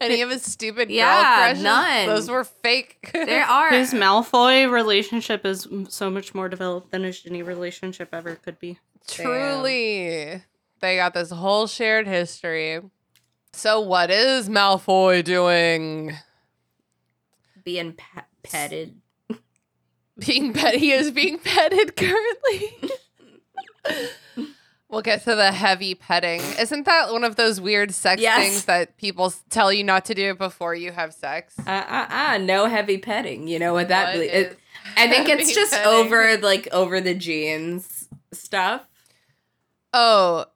[0.00, 1.62] Any of his stupid girl Yeah, crushes?
[1.62, 2.06] none.
[2.06, 3.10] Those were fake.
[3.12, 8.36] there are His Malfoy relationship is so much more developed than his Ginny relationship ever
[8.36, 8.78] could be.
[9.08, 10.42] Truly.
[10.80, 12.80] They got this whole shared history.
[13.52, 16.14] So what is Malfoy doing?
[17.64, 19.00] being pe- petted.
[20.18, 22.74] Being pet he is being petted currently.
[24.88, 26.40] we'll get to the heavy petting.
[26.58, 28.38] Isn't that one of those weird sex Yes.
[28.42, 31.54] things that people tell you not to do before you have sex?
[31.66, 33.48] Uh, uh, uh, no heavy petting.
[33.48, 34.24] You know what that What?
[34.24, 34.58] It,
[34.96, 35.92] I think it's just petting?
[35.92, 38.86] over like over the jeans stuff.
[39.92, 40.46] Oh,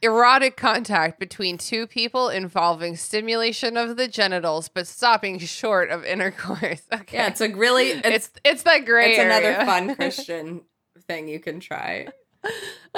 [0.00, 6.82] erotic contact between two people involving stimulation of the genitals, but stopping short of intercourse.
[6.92, 7.16] Okay.
[7.16, 9.12] Yeah, it's a really it's it's it's that gray.
[9.12, 10.60] it's another fun Christian
[11.08, 12.06] thing you can try.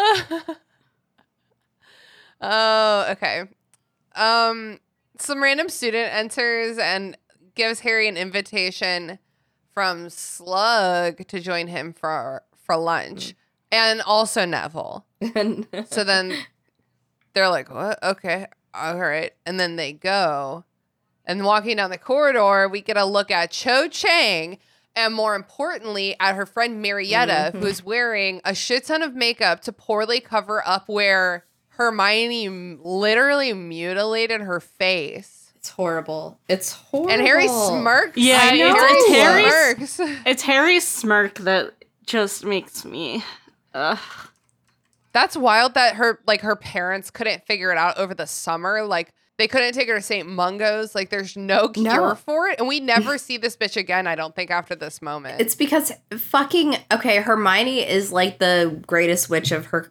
[2.41, 3.45] oh, okay.
[4.15, 4.81] Um,
[5.19, 7.17] some random student enters and
[7.55, 9.19] gives Harry an invitation
[9.73, 13.35] from Slug to join him for for lunch,
[13.73, 15.07] and also Neville.
[15.87, 16.35] So then
[17.35, 18.03] they're like, "What?
[18.03, 20.65] Okay, all right." And then they go,
[21.25, 24.59] and walking down the corridor, we get a look at Cho Chang,
[24.97, 27.61] and more importantly, at her friend Marietta, Mhm.
[27.61, 33.53] who's wearing a shit ton of makeup to poorly cover up where Hermione m- literally
[33.53, 35.37] mutilated her face.
[35.57, 36.39] it's horrible.
[36.49, 37.11] It's horrible.
[37.13, 38.17] And Harry smirks.
[38.17, 38.73] Yeah, I know.
[38.75, 40.21] it's Harry Harry's smirks.
[40.27, 41.75] It's Harry's smirk that
[42.07, 43.23] just makes me.
[43.75, 43.99] Ugh.
[45.13, 48.83] That's wild that her like her parents couldn't figure it out over the summer.
[48.85, 50.29] Like they couldn't take her to St.
[50.29, 50.95] Mungo's.
[50.95, 52.15] Like there's no cure No.
[52.15, 52.59] for it.
[52.59, 55.41] And we never see this bitch again, I don't think, after this moment.
[55.41, 59.91] It's because fucking okay, Hermione is like the greatest witch of her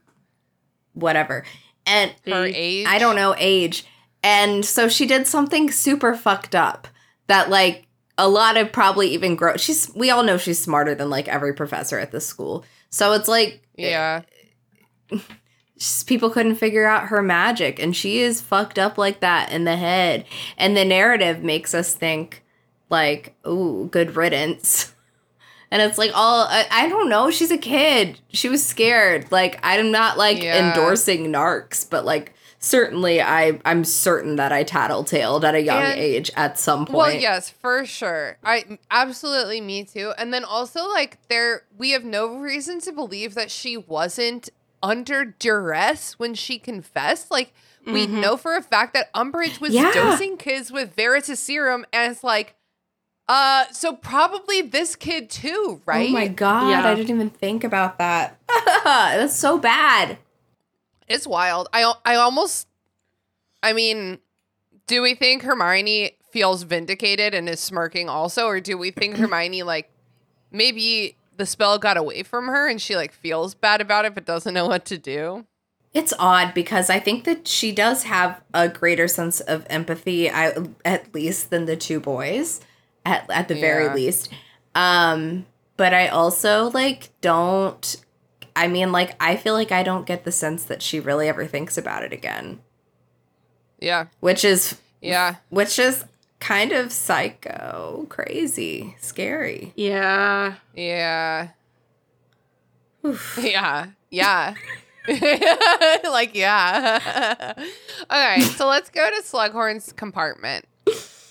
[0.93, 1.43] whatever.
[1.85, 2.85] And her age.
[2.87, 3.85] I don't know age.
[4.23, 6.87] And so she did something super fucked up
[7.27, 7.87] that like
[8.17, 11.53] a lot of probably even grow she's we all know she's smarter than like every
[11.53, 12.65] professor at this school.
[12.89, 14.21] So it's like Yeah.
[15.09, 15.23] just
[16.05, 19.77] people couldn't figure out her magic and she is fucked up like that in the
[19.77, 20.25] head.
[20.57, 22.43] And the narrative makes us think
[22.89, 24.93] like, ooh, good riddance.
[25.71, 28.19] And it's like all I, I don't know, she's a kid.
[28.29, 29.31] She was scared.
[29.31, 30.67] Like I'm not like Yeah.
[30.67, 35.99] endorsing narcs, but like certainly I I'm certain that I tattletaled at a young And-
[35.99, 36.97] age at some point.
[36.97, 38.39] Well, yes, for sure.
[38.43, 40.11] I absolutely me too.
[40.17, 44.49] And then also like there we have no reason to believe that she wasn't
[44.81, 47.31] under duress when she confessed.
[47.31, 47.53] Like
[47.85, 48.21] we Mhm.
[48.21, 49.91] know for a fact that Umbridge was Yeah.
[49.93, 52.55] dosing kids with Veritaserum and it's like
[53.27, 56.09] uh so probably this kid too, right?
[56.09, 56.87] Oh my god, Yeah.
[56.87, 58.37] I didn't even think about that.
[58.83, 60.17] That's so bad.
[61.07, 61.69] It's wild.
[61.73, 62.67] I I almost
[63.61, 64.19] I mean,
[64.87, 69.63] do we think Hermione feels vindicated and is smirking also or do we think Hermione
[69.63, 69.89] like
[70.51, 74.25] maybe the spell got away from her and she like feels bad about it but
[74.25, 75.45] doesn't know what to do?
[75.91, 80.53] It's odd because I think that she does have a greater sense of empathy, I,
[80.85, 82.61] at least than the two boys,
[83.03, 84.29] at at the very least.
[84.75, 87.95] Um, but I also like don't.
[88.55, 91.47] I mean, like I feel like I don't get the sense that she really ever
[91.47, 92.59] thinks about it again,
[93.79, 94.05] Yeah.
[94.19, 95.35] which is Yeah.
[95.49, 96.03] which is
[96.39, 99.73] kind of psycho, crazy, scary.
[99.75, 100.55] Yeah.
[100.75, 101.49] Yeah.
[103.05, 103.39] Oof.
[103.41, 103.87] Yeah.
[104.09, 104.55] Yeah.
[106.03, 107.53] like yeah.
[108.11, 110.65] okay, so let's go to Slughorn's compartment.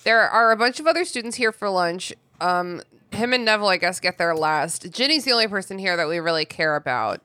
[0.04, 2.12] There are a bunch of other students here for lunch.
[2.40, 2.82] Um,
[3.12, 4.90] him and Neville, I guess, get there last.
[4.90, 7.20] Ginny's the only person here that we really care about.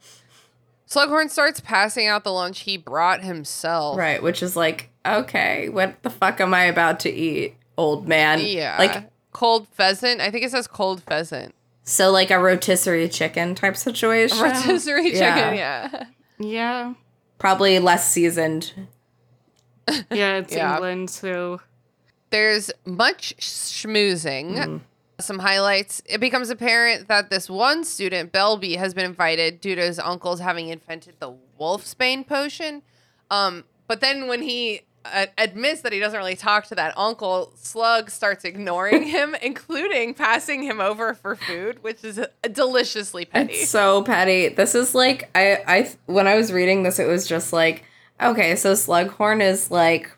[0.87, 3.97] Slughorn starts passing out the lunch he brought himself.
[3.97, 8.39] Right, which is like, okay, what the fuck am I about to eat, old man?
[8.41, 8.75] Yeah.
[8.77, 10.21] Like cold pheasant.
[10.21, 11.53] I think it says cold pheasant.
[11.83, 14.39] So like a rotisserie chicken type situation.
[14.39, 15.35] Rotisserie Yeah.
[15.35, 15.55] chicken.
[15.57, 16.03] Yeah.
[16.39, 16.93] Yeah.
[17.39, 18.71] Probably less seasoned.
[20.11, 20.73] Yeah, it's Yeah.
[20.75, 21.59] England, so
[22.29, 24.55] There's much schmoozing.
[24.55, 24.77] Mm-hmm.
[25.19, 26.01] Some highlights.
[26.05, 30.39] It becomes apparent that this one student, Belby, has been invited due to his uncles
[30.39, 32.81] having invented the Wolfsbane potion.
[33.29, 37.51] Um, but then when he uh, admits that he doesn't really talk to that uncle,
[37.55, 42.19] Slug starts ignoring him, including passing him over for food, which is
[42.51, 43.53] deliciously petty.
[43.53, 44.49] It's so petty.
[44.49, 47.83] This is like I I when I was reading this, it was just like,
[48.21, 50.11] okay, so Slughorn is like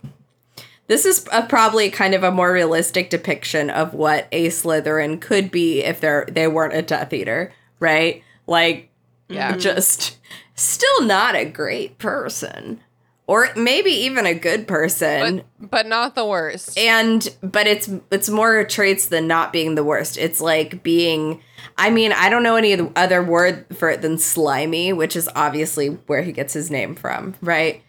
[0.87, 5.49] this is a, probably kind of a more realistic depiction of what a Slytherin could
[5.49, 8.23] be if they're they weren't a Death Eater, right?
[8.45, 8.89] Like
[9.27, 9.57] Yeah.
[9.57, 10.17] just
[10.53, 12.81] still not a great person.
[13.27, 15.43] Or maybe even a good person.
[15.59, 16.77] but, but not the worst.
[16.77, 21.41] and but it's it's more traits than not being the worst it's like being
[21.77, 25.87] i mean i don't know any other word for it than slimy which is obviously
[25.87, 27.81] where he gets his name from right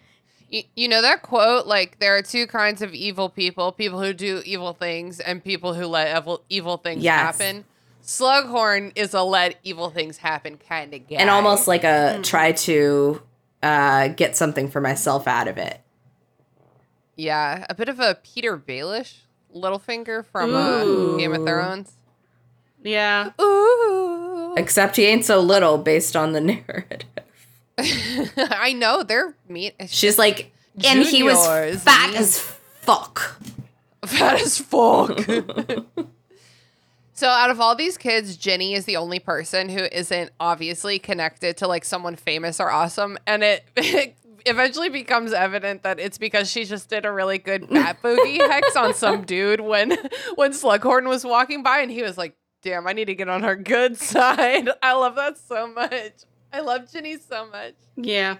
[0.49, 4.13] You, you know that quote like there are two kinds of evil people people who
[4.13, 7.37] do evil things and people who let evil, evil things Yes.
[7.39, 7.65] happen
[8.03, 12.21] slughorn is a let evil things happen kind of guy and almost like a hmm.
[12.21, 13.21] try to
[13.63, 15.81] uh get something for myself out of it.
[17.15, 19.19] Yeah a bit of a Petyr Baelish
[19.55, 21.93] Littlefinger from uh, game of thrones.
[22.83, 23.31] Yeah.
[23.41, 24.53] ooh.
[24.55, 27.07] Except he ain't so little based on the narrative.
[27.77, 29.71] I know they're mean.
[29.87, 30.51] She's like
[30.85, 31.37] and he was
[31.83, 32.17] fat mean.
[32.17, 33.39] as fuck.
[34.05, 35.17] Fat as fuck.
[37.17, 41.57] So out of all these kids, Ginny is the only person who isn't obviously connected
[41.57, 43.63] to like someone famous or awesome, and it
[44.45, 48.75] eventually becomes evident that it's because she just did a really good bat bogey hex
[48.75, 49.97] on some dude when
[50.35, 53.41] when Slughorn was walking by and he was like, damn, I need to get on
[53.41, 54.69] her good side.
[54.83, 56.23] I love that so much.
[56.53, 57.73] I love Ginny so much.
[57.95, 58.37] Yeah.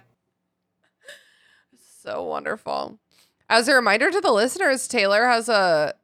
[2.04, 3.00] So wonderful.
[3.50, 5.96] As a reminder to the listeners, Taylor has a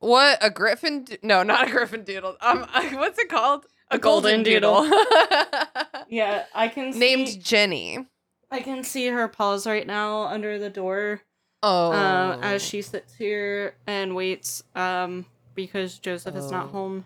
[0.00, 1.04] what a griffin?
[1.04, 2.36] do- No, not a griffin doodle.
[2.40, 2.60] Um,
[2.94, 3.66] what's it called?
[3.90, 4.82] A golden doodle.
[4.82, 5.04] doodle.
[6.08, 8.04] Yeah, I can Named Jenny.
[8.50, 11.20] I can see her paws right now under the door
[11.62, 15.24] Oh, uh, as she sits here and waits um,
[15.54, 16.50] because Joseph is Oh.
[16.50, 17.04] not home.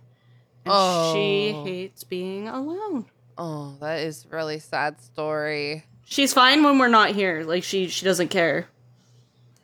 [0.65, 0.73] And
[1.13, 1.65] she Oh.
[1.65, 3.07] hates being alone.
[3.37, 5.85] Oh, that is really sad story.
[6.07, 7.43] She's fine when we're not here.
[7.45, 8.69] Like she she doesn't care.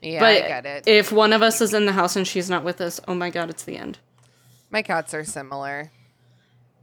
[0.03, 0.85] Yeah, but I get it.
[0.87, 3.31] if one of us is in the house and she's not with us, oh my
[3.31, 3.99] god, it's the end.
[4.71, 5.91] My cats are similar.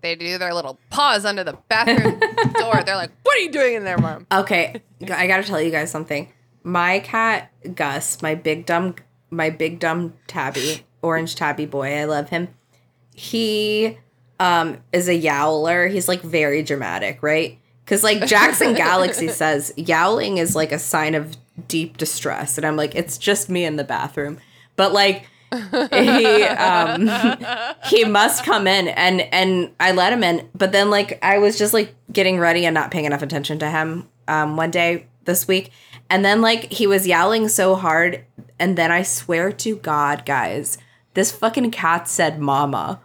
[0.02, 2.20] They do their little paws under the bathroom
[2.54, 2.84] door.
[2.86, 5.90] They're like, "What are you doing in there, mom?" Okay, I gotta tell you guys
[5.90, 6.32] something.
[6.64, 8.96] My cat Gus, my big dumb,
[9.32, 11.96] my big dumb tabby, orange tabby boy.
[11.96, 12.50] I love him.
[13.16, 13.98] He
[14.40, 15.90] um is a yowler.
[15.90, 17.58] He's like very dramatic, right?
[17.84, 21.36] Because like Jackson Galaxy says, yowling is like a sign of
[21.68, 24.40] deep distress, and I'm like, it's just me in the bathroom.
[24.76, 27.10] But like he um
[27.90, 31.58] he must come in and and I let him in but then like I was
[31.58, 35.48] just like getting ready and not paying enough attention to him um one day this
[35.48, 35.72] week
[36.10, 38.26] and then like he was yowling so hard
[38.60, 40.78] and then I swear to god guys
[41.14, 43.00] this fucking cat said mama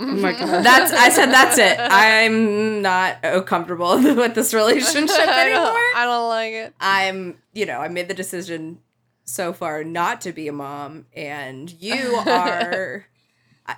[0.00, 0.64] Oh my god.
[0.64, 5.96] that's I said that's it I'm not uh, comfortable with this relationship I anymore don't,
[5.96, 6.74] I don't like it.
[6.80, 8.78] I'm, you know, I made the decision
[9.24, 13.06] so far not to be a mom, and you are.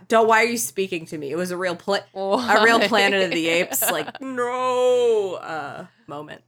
[0.06, 0.28] Don't.
[0.28, 1.32] Why are you speaking to me?
[1.32, 6.42] It was a real pla- a real Planet of the Apes like no uh, moment.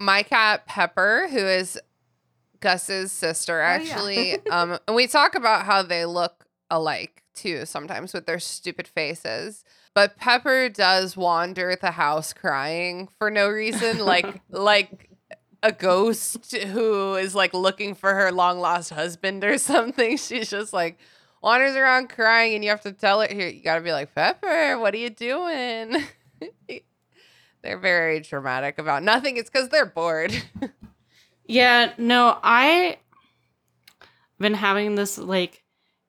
[0.00, 1.78] my cat Pepper, who is
[2.60, 4.44] Gus's sister, actually.
[4.50, 9.64] um, and we talk about how they look alike too sometimes with their stupid faces.
[9.94, 15.10] But Pepper does wander the house crying for no reason, like like
[15.62, 20.16] a ghost who is like looking for her long lost husband or something.
[20.16, 20.98] She's just like
[21.42, 23.48] wanders around crying, and you have to tell her here.
[23.48, 26.04] You got to be like Pepper, what are you doing?
[27.62, 29.36] They're very dramatic about nothing.
[29.36, 30.32] It's because they're bored.
[31.46, 32.98] Yeah, no, I
[34.38, 35.61] been having this like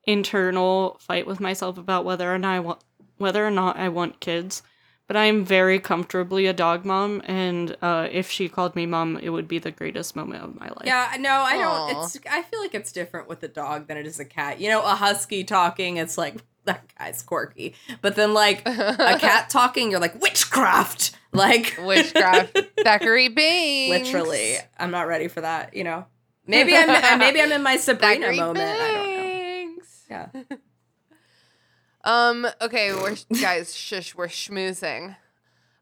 [0.06, 2.80] internal fight with myself about whether or not I want
[3.18, 4.64] whether or not I want kids.
[5.06, 9.30] But I'm very comfortably a dog mom, and uh, if she called me mom, it
[9.32, 10.86] would be the greatest moment of my life.
[10.86, 11.92] Yeah, no, I Aw.
[11.92, 12.06] don't.
[12.06, 12.18] It's.
[12.32, 14.62] I feel like it's different with a dog than it is a cat.
[14.62, 19.50] You know, a husky talking, it's like that guy's quirky, but then like a cat
[19.50, 21.18] talking, you're like witchcraft.
[21.36, 24.08] Like Witchcraft, Thackeray Banks.
[24.14, 25.76] literally, I'm not ready for that.
[25.76, 26.06] You know,
[26.46, 27.18] maybe I'm.
[27.18, 28.80] maybe I'm in my Sabrina Thackeray moment.
[28.80, 29.18] I don't know.
[29.18, 30.03] Banks.
[30.14, 30.44] Yeah.
[32.04, 32.48] Um.
[32.62, 33.76] Okay, we're guys.
[33.76, 34.16] Shush.
[34.16, 35.16] We're schmoozing.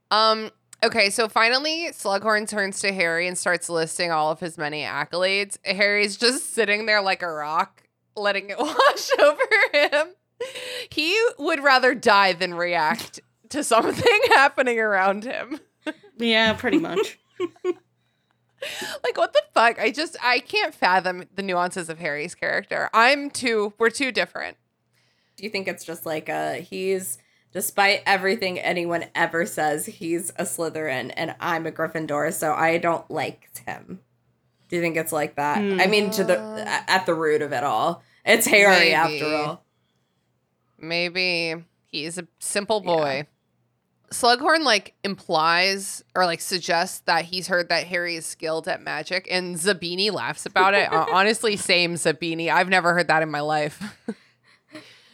[0.09, 0.51] Um.
[0.84, 5.57] Okay, so finally, Slughorn turns to Harry and starts listing all of his many accolades.
[5.65, 7.84] Harry's just sitting there like a rock,
[8.15, 10.07] letting it wash over him.
[10.89, 13.19] He would rather die than react
[13.49, 15.59] to something happening around him.
[16.17, 17.19] Yeah, pretty much.
[19.03, 19.80] Like what the fuck?
[19.80, 22.89] I just I can't fathom the nuances of Harry's character.
[22.93, 24.57] I'm too we're too different.
[25.38, 27.18] Do you think it's just like uh he's
[27.51, 33.09] despite everything anyone ever says, he's a Slytherin and I'm a Gryffindor, so I don't
[33.12, 33.99] like him.
[34.70, 35.57] Do you think it's like that?
[35.57, 36.39] I mean, to the
[36.88, 38.93] at the root of it all, it's Harry Maybe.
[38.93, 39.64] after all.
[40.80, 41.55] Maybe
[41.88, 43.28] he's a simple boy.
[44.12, 49.28] Slughorn like implies or like suggests that he's heard that Harry is skilled at magic,
[49.32, 50.91] and Zabini laughs about it.
[50.91, 52.49] Honestly, same Zabini.
[52.49, 53.82] I've never heard that in my life.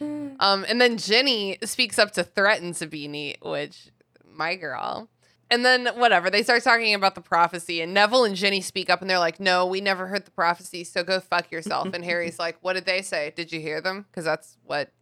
[0.40, 3.88] um, and then Ginny speaks up to threaten Zabini, which
[4.24, 5.08] my girl.
[5.50, 9.00] And then whatever they start talking about the prophecy, and Neville and Ginny speak up,
[9.00, 12.38] and they're like, "No, we never heard the prophecy, so go fuck yourself." And Harry's
[12.40, 13.32] like, "What did they say?
[13.34, 14.06] Did you hear them?
[14.10, 14.92] Because that's what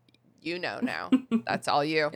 [0.43, 1.11] you know now.
[1.47, 2.11] That's all you.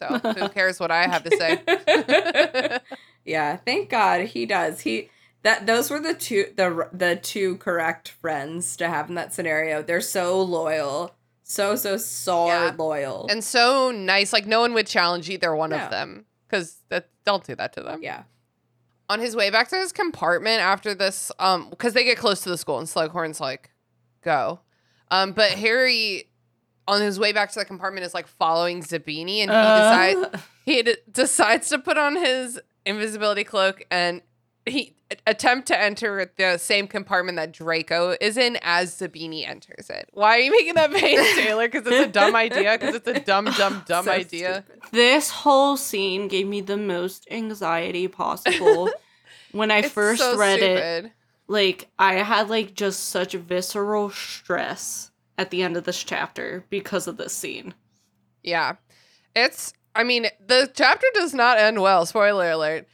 [0.00, 2.78] So who cares what I have to say?
[3.24, 4.80] Yeah, thank God he does.
[4.80, 5.10] He
[5.42, 9.82] that those were the two the the two correct friends to have in that scenario.
[9.82, 12.72] They're so loyal, so so so Yeah.
[12.78, 13.26] loyal.
[13.30, 14.32] and so nice.
[14.32, 17.82] Like no one would challenge either one of them because that don't do that to
[17.82, 18.02] them.
[18.02, 18.22] yeah,
[19.10, 22.48] On his way back to his compartment after this, um, because they get close to
[22.48, 23.70] the school and Slughorn's like,
[24.22, 24.60] "Go,"
[25.10, 26.29] um, but Harry.
[26.90, 30.38] On his way back to the compartment is like following Zabini, and he decides Uh,
[30.66, 34.22] he d- decides to put on his invisibility cloak and
[34.66, 34.94] he
[35.26, 40.08] attempt to enter the same compartment that Draco is in as Zabini enters it.
[40.12, 41.68] Why are you making that face, Taylor?
[41.68, 42.76] Because it's a dumb idea.
[42.78, 44.64] Because it's a dumb, dumb, dumb So idea.
[44.66, 44.92] stupid.
[44.92, 48.90] This whole scene gave me the most anxiety possible.
[49.52, 51.10] when I It's first so read it,
[51.48, 57.06] like I had like just such visceral stress at the end of this chapter because
[57.06, 57.74] of this scene.
[58.42, 58.76] Yeah.
[59.34, 62.06] It's, I mean, the chapter does not end well.
[62.06, 62.86] Spoiler alert.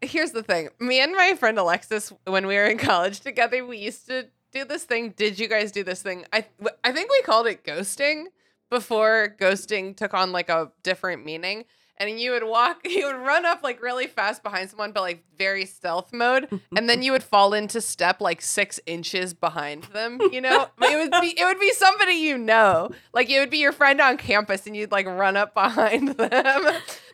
[0.00, 3.78] Here's the thing me and my friend Alexis, when we were in college together, we
[3.78, 5.10] used to do this thing.
[5.10, 6.26] Did you guys do this thing?
[6.32, 6.46] I,
[6.82, 8.24] I think we called it ghosting
[8.72, 11.64] before ghosting took on like a different meaning.
[11.98, 15.22] And you would walk, you would run up like really fast behind someone, but like
[15.36, 16.48] very stealth mode.
[16.74, 20.18] And then you would fall into step like six inches behind them.
[20.32, 23.58] You know, it would be it would be somebody you know, like it would be
[23.58, 26.64] your friend on campus, and you'd like run up behind them.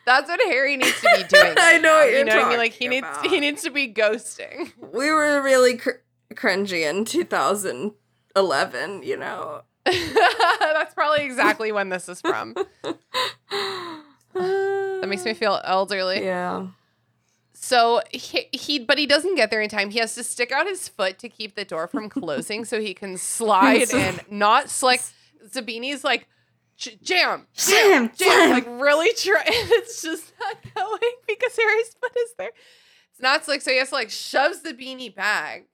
[0.05, 1.55] That's what Harry needs to be doing.
[1.57, 2.57] I know now, what You you're know what I mean?
[2.57, 4.71] Like he talking needs he needs to be ghosting.
[4.93, 6.01] We were really cr-
[6.33, 9.61] cringy in 2011, you know.
[10.59, 12.55] That's probably exactly when this is from.
[14.33, 16.23] That makes me feel elderly.
[16.29, 16.67] Yeah.
[17.61, 19.89] So he, he, but he doesn't get there in time.
[19.89, 22.93] He has to stick out his foot to keep the door from closing so he
[22.93, 24.19] can slide in.
[24.29, 25.01] Not slick.
[25.45, 26.27] Zabini's like,
[26.77, 29.43] jam, jam, jam, like really try.
[29.45, 32.51] It's just not going because Harry's foot is there.
[33.11, 33.61] It's not slick.
[33.61, 35.65] So he has to like shoves Zabini back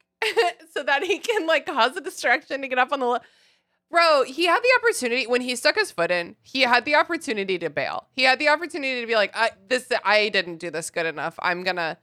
[0.72, 3.06] so that he can like cause a distraction to get up on the.
[3.06, 3.20] Lo-
[3.96, 6.36] Bro, he had the opportunity when he stuck his foot in.
[6.44, 8.08] He had the opportunity to bail.
[8.12, 11.40] He had the opportunity to be like, I, "This, I didn't do this good enough.
[11.40, 11.98] I'm gonna."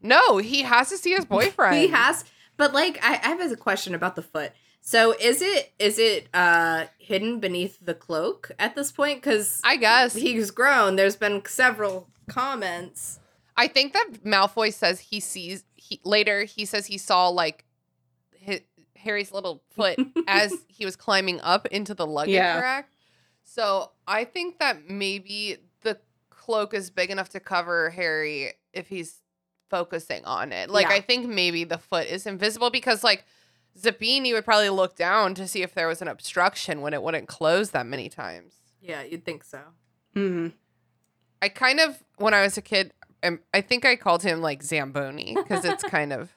[0.00, 1.76] No, he has to see his boyfriend.
[1.76, 2.24] He has,
[2.56, 4.52] but like I, I have a question about the foot.
[4.80, 9.20] So is it is it uh hidden beneath the cloak at this point?
[9.20, 10.14] Because I guess.
[10.14, 10.96] he's grown.
[10.96, 13.20] There's been several comments.
[13.58, 16.44] I think that Malfoy says he sees he later.
[16.44, 17.66] He says he saw like
[18.32, 18.62] his,
[19.02, 22.60] Harry's little foot as he was climbing up into the luggage Yeah.
[22.60, 22.88] rack.
[23.44, 25.98] So I think that maybe the
[26.30, 29.20] cloak is big enough to cover Harry if he's
[29.68, 30.70] focusing on it.
[30.70, 30.94] Like Yeah.
[30.96, 33.24] I think maybe the foot is invisible because like
[33.78, 37.28] Zabini would probably look down to see if there was an obstruction when it wouldn't
[37.28, 38.54] close that many times.
[38.80, 39.60] Yeah, you'd think so.
[40.14, 40.48] hmm
[41.42, 42.92] I kind of, when I was a kid,
[43.22, 46.32] um, I think I called him like Zamboni because it's kind of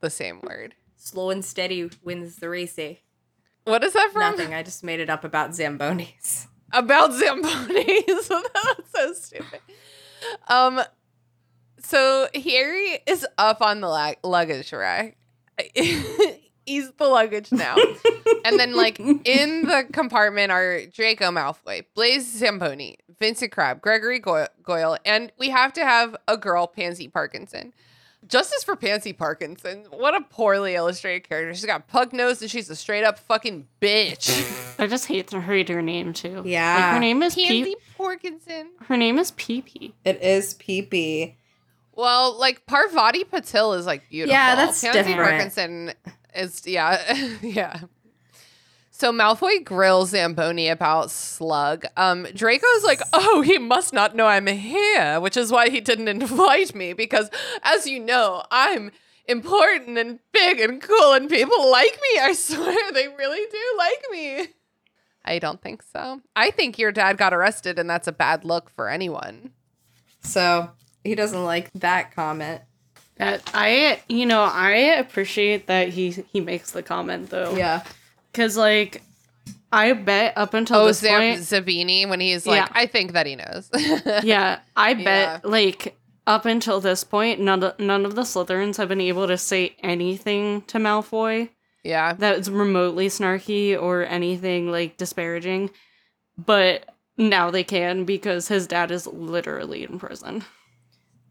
[0.00, 0.74] the same word.
[1.02, 2.78] Slow and steady wins the race.
[2.78, 2.96] eh?
[3.64, 4.36] What is that from?
[4.36, 4.52] Nothing.
[4.52, 6.46] I just made it up about zambonis.
[6.72, 8.04] About Zamboni.
[8.22, 9.58] so that's so stupid.
[10.46, 10.80] Um,
[11.80, 15.16] so Harry is up on the lag- luggage rack.
[15.74, 17.74] He's the luggage now.
[18.44, 24.96] and then, like, in the compartment are Draco Malfoy, Blaise Zamboni, Vincent Crabbe, Gregory Goyle,
[25.04, 27.72] and we have to have a girl, Pansy Parkinson.
[28.28, 29.86] Justice for Pansy Parkinson.
[29.90, 31.54] What a poorly illustrated character.
[31.54, 34.78] She's got pug nose and she's a straight up fucking bitch.
[34.78, 36.36] I just hate her hate her name too.
[36.36, 36.92] Like, Yeah.
[36.94, 37.76] her name is Pansy Pee.
[37.96, 38.70] Parkinson.
[38.86, 39.94] Her name is Pee Pee.
[40.04, 41.34] It is peepee.
[41.92, 44.32] Well, like Parvati Patil is like beautiful.
[44.32, 45.28] Yeah, that's Pansy different.
[45.30, 45.92] Parkinson
[46.34, 47.80] is yeah, yeah.
[49.00, 51.86] So Malfoy grills Zamboni about Slug.
[51.96, 56.08] Um, Draco's like, "Oh, he must not know I'm here," which is why he didn't
[56.08, 57.30] invite me because,
[57.62, 58.92] as you know, I'm
[59.26, 62.20] important and big and cool, and people like me.
[62.20, 64.48] I swear, they really do like me.
[65.24, 66.20] I don't think so.
[66.36, 69.52] I think your dad got arrested, and that's a bad look for anyone.
[70.24, 70.72] So
[71.04, 72.60] he doesn't like that comment.
[73.16, 77.56] That I, you know, I appreciate that he he makes the comment though.
[77.56, 77.82] Yeah.
[78.32, 79.02] Because like,
[79.72, 82.68] I bet up until Oh, this Zam- point, Zabini when he's like, Yeah.
[82.72, 83.70] I think that he knows.
[84.22, 85.40] yeah, I bet Yeah.
[85.44, 89.38] like up until this point, none of, none of the Slytherins have been able to
[89.38, 91.48] say anything to Malfoy
[91.82, 92.12] yeah.
[92.12, 95.70] that's remotely snarky or anything like disparaging,
[96.36, 96.84] but
[97.16, 100.44] now they can because his dad is literally in prison.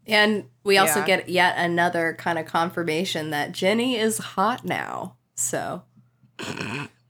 [0.06, 1.06] And we also Yeah.
[1.06, 5.16] get yet another kind of confirmation that Ginny is hot now.
[5.34, 5.82] So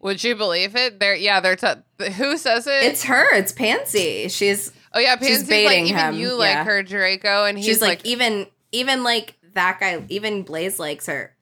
[0.00, 0.98] Would you believe it?
[0.98, 1.40] There, yeah.
[1.40, 2.84] They're t- who says it?
[2.84, 3.34] it's her.
[3.34, 4.28] It's Pansy.
[4.28, 6.64] She's oh yeah, she's Pansy's like baiting even him, you like yeah.
[6.64, 10.02] her, Draco, and he's she's like, like, even even like that guy.
[10.08, 11.34] Even Blaze likes her.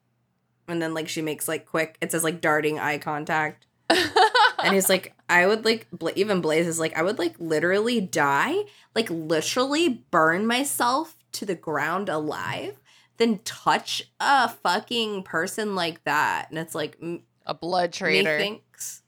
[0.66, 1.97] And then like she makes like quick.
[2.01, 3.66] It says like darting eye contact.
[3.91, 8.01] and he's like, I would like Bla- even Blaze is like, I would like literally
[8.01, 8.64] die,
[8.95, 12.80] like literally burn myself to the ground alive,
[13.16, 16.49] then touch a fucking person like that.
[16.51, 18.39] And it's like, m- a blood traitor.
[18.39, 19.03] Methinks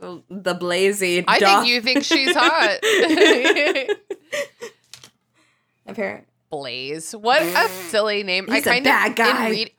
[0.00, 1.24] oh, the the blazy.
[1.26, 2.78] I doth- think you think she's hot.
[5.86, 6.26] Apparent.
[6.48, 7.12] Blaze.
[7.12, 8.46] What a silly name.
[8.48, 9.46] He's a kind bad of, guy.
[9.46, 9.72] In, read-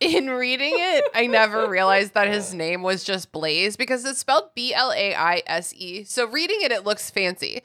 [0.00, 4.50] in reading it, I never realized that his name was just Blaze because it's spelled
[4.54, 6.04] B L A I S E.
[6.04, 7.62] So reading it, it looks fancy.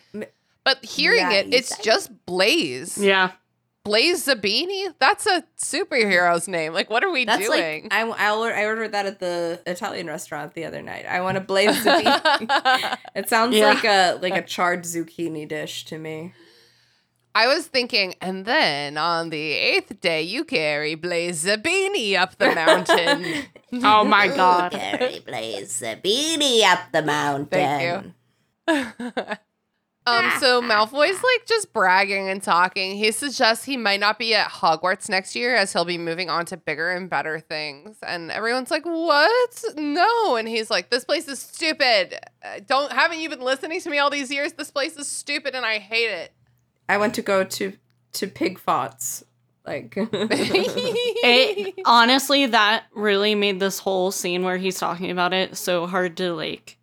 [0.63, 2.97] But hearing it, it's just Blaze.
[2.97, 3.31] Yeah.
[3.87, 4.93] Blaze Zabini?
[4.99, 6.73] That's a superhero's name.
[6.73, 7.83] Like, what are we That's doing?
[7.83, 11.05] like I, I ordered, I ordered that at the Italian restaurant the other night.
[11.05, 12.97] I want a blaze zucchini.
[13.15, 13.67] it sounds Yeah.
[13.69, 16.33] like a like a charred zucchini dish to me.
[17.33, 22.53] I was thinking, and then on the eighth day, you carry Blaze Zabini up the
[22.53, 23.43] mountain.
[23.83, 24.71] Oh my god.
[24.71, 28.13] Carry blaze zucchini up the mountain.
[28.65, 29.39] Thank
[30.07, 32.95] Um, so Malfoy's like just bragging and talking.
[32.95, 36.45] He suggests he might not be at Hogwarts next year as he'll be moving on
[36.45, 37.97] to bigger and better things.
[38.01, 39.63] And everyone's like, "What?
[39.75, 42.17] No!" And he's like, "This place is stupid.
[42.41, 44.53] Uh, Don't haven't you been listening to me all these years?
[44.53, 46.31] This place is stupid, and I hate it."
[46.87, 47.73] I want to go to
[48.13, 49.25] to pig fots.
[49.65, 55.85] Like It honestly that really made this whole scene where he's talking about it so
[55.85, 56.76] hard to like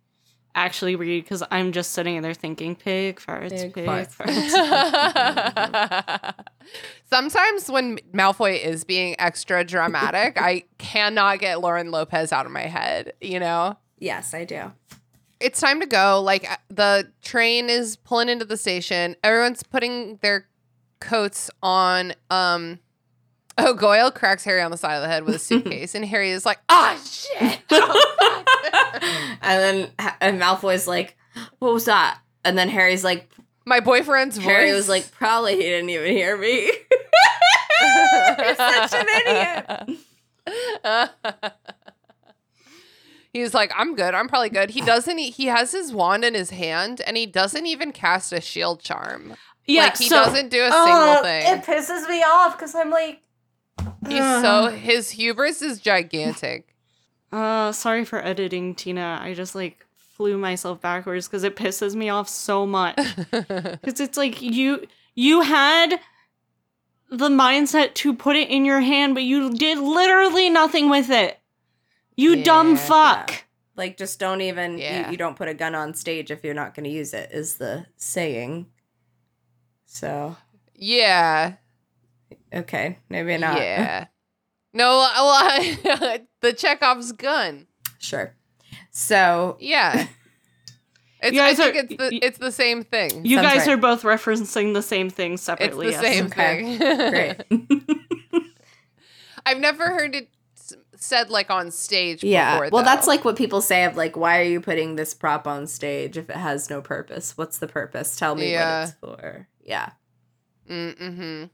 [0.55, 4.15] actually read because I'm just sitting there thinking pig farts, Pig pig, farts.
[4.15, 6.33] farts.
[7.05, 12.63] Sometimes when Malfoy is being extra dramatic, I cannot get Lauren Lopez out of my
[12.63, 13.77] head, you know?
[13.99, 14.71] yes, I do.
[15.39, 16.21] It's time to go.
[16.21, 19.15] Like uh, the train is pulling into the station.
[19.23, 20.47] Everyone's putting their
[21.01, 22.13] coats on.
[22.31, 22.79] Um
[23.57, 26.31] Oh, Goyle cracks Harry on the side of the head with a suitcase, and Harry
[26.31, 27.59] is like, "Ah, shit!"
[29.41, 29.91] And then
[30.21, 31.15] and Malfoy's like,
[31.59, 33.29] "What was that?" And then Harry's like,
[33.65, 34.45] My boyfriend's voice.
[34.45, 36.65] Harry was like, "Probably he didn't even hear me."
[38.37, 39.99] You're such an idiot.
[43.33, 44.13] He's like, I'm good.
[44.15, 44.69] I'm probably good.
[44.69, 45.19] He doesn't.
[45.19, 48.79] e- He has his wand in his hand, and he doesn't even cast a shield
[48.81, 49.35] charm.
[49.67, 51.45] Yeah, like he so doesn't do a single thing.
[51.57, 53.21] It pisses me off because I'm like,
[54.07, 56.75] He's so his hubris is gigantic.
[57.31, 59.19] uh sorry for editing, Tina.
[59.21, 62.97] I just like flew myself backwards because it pisses me off so much.
[63.31, 65.99] Because it's like you you had
[67.09, 71.39] the mindset to put it in your hand, but you did literally nothing with it.
[72.15, 72.77] You dumb Yeah.
[72.77, 73.43] fuck.
[73.75, 75.05] like just don't even Yeah.
[75.07, 77.31] you, you don't put a gun on stage if you're not going to use it
[77.33, 78.67] is the saying.
[79.85, 80.37] So
[80.75, 81.53] yeah,
[82.55, 83.57] okay, maybe not.
[83.57, 84.05] yeah.
[84.73, 87.67] No, well, the Chekhov's gun.
[87.99, 88.35] sure.
[88.91, 90.07] So Yeah.
[91.21, 93.25] It's, You I guys think are- it's the it's the same thing.
[93.25, 93.73] You Sounds guys right.
[93.73, 95.87] are both referencing the same thing separately.
[95.87, 96.77] It's separately.
[96.77, 97.41] the yes.
[97.47, 97.57] same Okay.
[97.57, 97.75] thing.
[97.77, 98.43] great.
[99.45, 100.29] I've never heard it
[100.97, 102.23] said like on stage.
[102.23, 102.59] yeah.
[102.59, 105.47] before, well, that's like what people say of like, why are you putting this prop
[105.47, 107.35] on stage if it has no purpose?
[107.37, 108.15] What's the purpose?
[108.17, 108.81] Tell me Yeah.
[108.81, 109.47] what it's for.
[109.63, 109.89] Yeah.
[110.69, 111.45] Mm-hmm.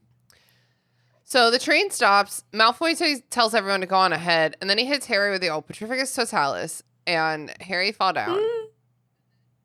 [1.32, 2.44] So the train stops.
[2.52, 5.48] Malfoy t- tells everyone to go on ahead, and then he hits Harry with the
[5.48, 8.38] old Petrificus Totalis, and Harry fall down.
[8.38, 8.64] Hmm.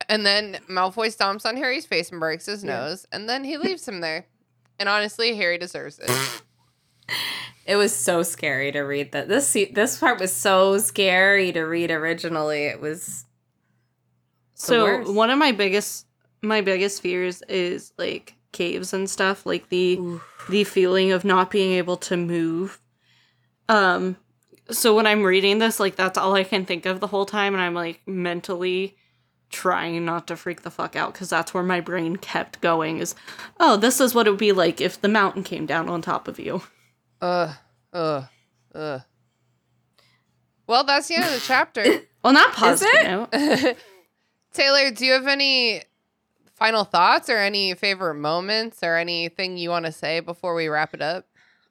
[0.07, 2.77] And then Malfoy stomps on Harry's face and breaks his Yeah.
[2.77, 4.27] nose, and then he leaves him there.
[4.79, 6.09] And honestly, Harry deserves it.
[7.65, 9.27] It was so scary to read that.
[9.27, 12.63] This this part was so scary to read originally.
[12.67, 13.25] It was
[14.53, 15.11] So worst.
[15.13, 16.05] one of my biggest
[16.41, 19.99] my biggest fears is like caves and stuff, like the
[20.49, 22.79] the feeling of not being able to move.
[23.69, 24.17] Um
[24.69, 27.53] so when I'm reading this, like that's all I can think of the whole time
[27.53, 28.97] and I'm like mentally
[29.49, 33.15] trying not to freak the fuck out cuz that's where my brain kept going is
[33.59, 36.27] oh, this is what it would be like if the mountain came down on top
[36.27, 36.63] of you.
[37.21, 37.51] Ugh,
[37.93, 38.25] ugh,
[38.75, 39.01] ugh.
[40.67, 41.83] Well, that's the end of the chapter.
[42.23, 43.27] well, not positive
[44.53, 45.83] Taylor, do you have any
[46.57, 50.93] final thoughts or any favorite moments or anything you want to say before we wrap
[50.93, 51.25] it up?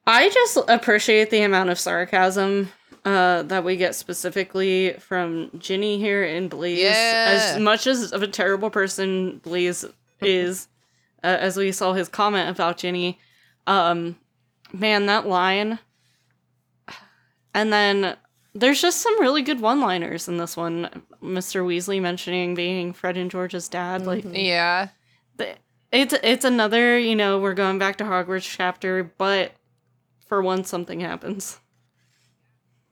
[0.06, 2.70] I just appreciate the amount of sarcasm
[3.04, 6.80] uh, that we get specifically from Ginny here in Blaise.
[6.80, 7.26] Yeah.
[7.54, 9.84] As much as of a terrible person Blaise
[10.20, 10.68] is,
[11.24, 13.18] uh, as we saw his comment about Ginny,
[13.66, 14.16] um,
[14.72, 15.80] man, that line.
[17.52, 18.16] And then
[18.58, 21.02] there's just some really good one-liners in this one.
[21.22, 21.64] Mr.
[21.64, 24.88] Weasley mentioning being Fred and George's dad, like Yeah.
[25.38, 25.56] th-
[25.92, 29.52] it's it's another you know we're going back to Hogwarts chapter, but
[30.26, 31.60] for once something happens.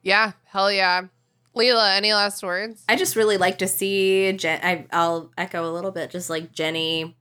[0.03, 0.33] Yeah.
[0.45, 1.03] Hell yeah.
[1.55, 2.83] Lelia, any last words?
[2.89, 4.61] I just really like to see Jen.
[4.63, 7.17] I, I'll echo a little bit, just like Ginny,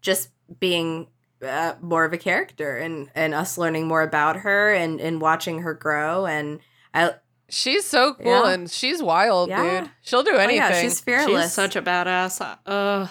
[0.00, 0.30] just
[0.60, 1.08] being
[1.44, 5.62] uh, more of a character, and and us learning more about her, and and watching
[5.62, 6.26] her grow.
[6.26, 6.60] And
[6.94, 7.14] I,
[7.54, 8.48] She's so cool Yeah.
[8.50, 9.80] and she's wild, Yeah.
[9.82, 9.90] dude.
[10.02, 10.60] She'll do anything.
[10.62, 10.76] oh anything.
[10.76, 11.44] yeah, she's fearless.
[11.44, 12.40] She's such a badass.
[12.64, 13.08] Uh,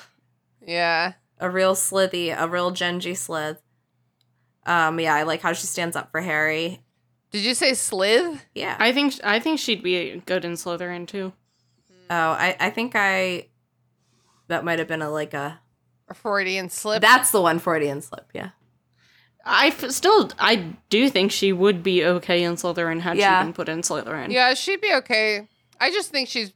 [0.66, 1.14] yeah.
[1.40, 3.62] a real slithy, a real Genji slith.
[4.66, 6.82] Um, yeah, I like how she stands up for Harry.
[7.32, 8.46] Did you say Slith?
[8.54, 8.76] Yeah.
[8.80, 11.34] I think I think she'd be good in Slytherin too.
[12.10, 13.48] oh, I I think I
[14.50, 15.60] that might have been a like a
[16.10, 17.02] Or Freudian slip?
[17.02, 18.30] that's the one Freudian slip.
[18.34, 18.50] Yeah.
[19.46, 23.40] I f- still I do think she would be okay in Slytherin had Yeah.
[23.42, 24.32] she been put in Slytherin.
[24.32, 25.48] yeah, she'd be okay.
[25.80, 26.54] I just think she's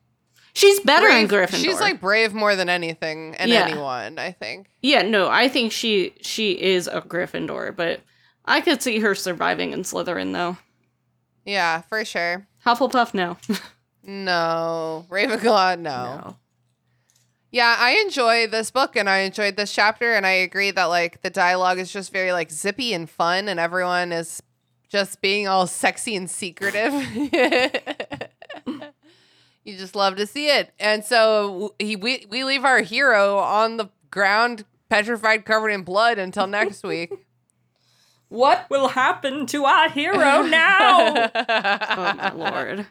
[0.54, 1.50] she's better in brave.
[1.50, 1.64] Gryffindor.
[1.64, 3.66] She's like brave more than anything and Yeah.
[3.68, 4.68] anyone, I think.
[4.82, 8.02] yeah, no, I think she she is a Gryffindor, but
[8.46, 10.58] I could see her surviving in Slytherin though.
[11.46, 12.48] Yeah, for sure.
[12.66, 13.38] Hufflepuff, no.
[14.08, 15.06] No.
[15.10, 16.36] Ravenclaw, no.
[17.56, 21.22] Yeah, I enjoy this book and I enjoyed this chapter and I agree that like
[21.22, 24.44] the dialogue is just very like zippy and fun and everyone is
[24.90, 26.92] just being all sexy and secretive.
[29.64, 30.74] you just love to see it.
[30.82, 36.18] And so he we, we leave our hero on the ground petrified covered in blood
[36.18, 37.14] until next week.
[38.28, 41.30] What will happen to our hero now?
[41.34, 42.88] oh my lord.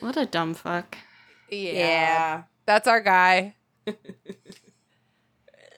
[0.00, 0.96] What a dumb fuck.
[1.50, 2.44] yeah.
[2.64, 3.56] That's our guy.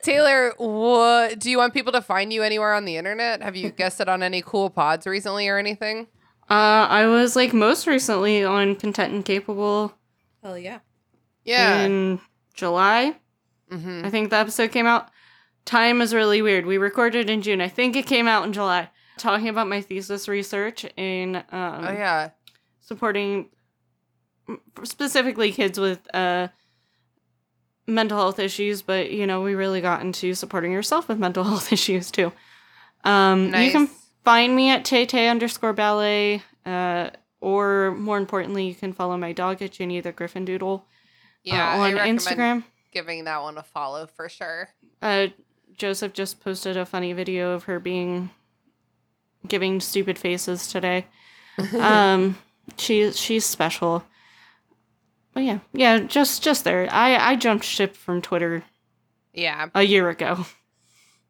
[0.02, 3.42] Taylor, what do you want people to find you anywhere on the internet?
[3.42, 6.06] Have you guested on any cool pods recently or anything?
[6.48, 9.92] Uh I was like most recently on Content and Capable
[10.42, 10.78] Hell yeah.
[11.44, 11.82] Yeah.
[11.82, 12.20] in
[12.54, 13.14] July.
[13.70, 15.10] hmm I think the episode came out.
[15.66, 16.64] Time is really weird.
[16.64, 17.60] We recorded in June.
[17.60, 18.88] I think it came out in July.
[19.18, 21.44] Talking about my thesis research in um,
[21.84, 22.30] oh yeah.
[22.80, 23.50] supporting
[24.84, 26.48] specifically kids with uh,
[27.90, 31.72] mental health issues, but you know, we really got into supporting yourself with mental health
[31.72, 32.32] issues too.
[33.04, 33.66] Um, Nice.
[33.66, 33.90] You can
[34.24, 37.10] find me at Tay underscore ballet, uh,
[37.40, 40.84] or more importantly, you can follow my dog at Ginny the Griffin Doodle
[41.42, 42.64] yeah, uh, on Instagram.
[42.92, 44.68] Giving that one a follow for sure.
[45.00, 45.28] Uh,
[45.76, 48.30] Joseph just posted a funny video of her being
[49.46, 51.06] giving stupid faces today.
[51.78, 52.36] um,
[52.76, 54.04] she she's special.
[55.32, 56.88] But yeah, yeah, just just there.
[56.90, 58.64] I I jumped ship from Twitter
[59.32, 59.68] Yeah.
[59.74, 60.46] a year ago.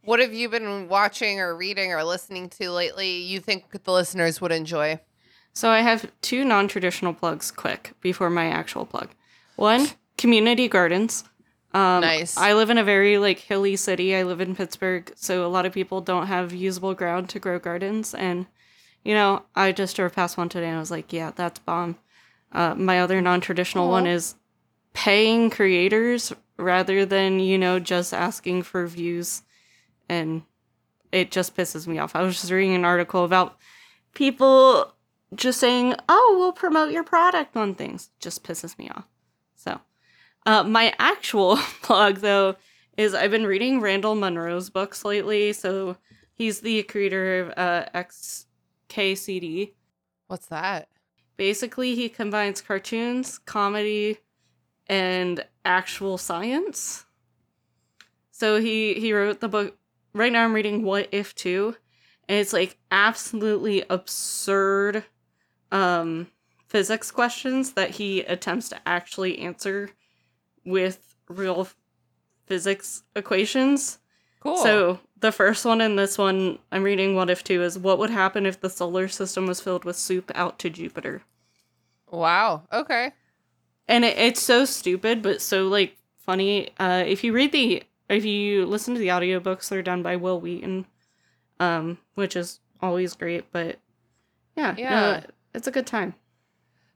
[0.03, 3.19] What have you been watching or reading or listening to lately?
[3.19, 4.99] You think the listeners would enjoy?
[5.53, 9.11] So I have two non-traditional plugs quick before my actual plug.
[9.57, 11.25] One, community gardens.
[11.75, 12.37] Um, Nice.
[12.39, 14.17] I live in a very like hilly city.
[14.17, 17.59] I live in Pittsburgh, so a lot of people don't have usable ground to grow
[17.59, 18.15] gardens.
[18.15, 18.47] And
[19.05, 21.97] you know, I just drove past one today and I was like, yeah, that's bomb.
[22.53, 24.35] Uh, my other non-traditional one is
[24.93, 29.43] paying creators rather than you know just asking for views,
[30.09, 30.43] and
[31.13, 32.17] it just pisses me off.
[32.17, 33.57] I was just reading an article about
[34.15, 34.93] people
[35.35, 39.07] just saying, "Oh, we'll promote your product on things," just pisses me off.
[39.55, 39.81] So,
[40.47, 42.57] uh, my actual plug though
[43.01, 45.55] is I've been reading Randall Munroe's books lately.
[45.55, 45.97] So
[46.35, 49.73] he's the creator of uh, XKCD.
[50.27, 50.90] What's that?
[51.41, 54.19] Basically, he combines cartoons, comedy,
[54.87, 57.07] and actual science.
[58.31, 59.79] So he he wrote the book.
[60.13, 61.77] Right now, I'm reading What If Two,
[62.29, 65.05] and it's like absolutely absurd
[65.73, 66.27] um
[66.69, 69.89] physics questions that he attempts to actually answer
[70.67, 71.69] with real
[72.45, 73.99] physics equations.
[74.41, 74.59] Cool.
[74.59, 78.11] So the first one in this one I'm reading What If 2 is what would
[78.11, 81.23] happen if the solar system was filled with soup out to Jupiter.
[82.11, 82.63] Wow.
[82.73, 83.13] Okay.
[83.89, 86.71] And it, it's so stupid but so like funny.
[86.79, 90.41] Uh if you read the if you listen to the audiobooks they're done by Wil
[90.41, 90.87] Wheaton
[91.61, 93.79] um which is always great but
[94.57, 95.25] yeah, no, Yeah.
[95.55, 96.15] it's a good time.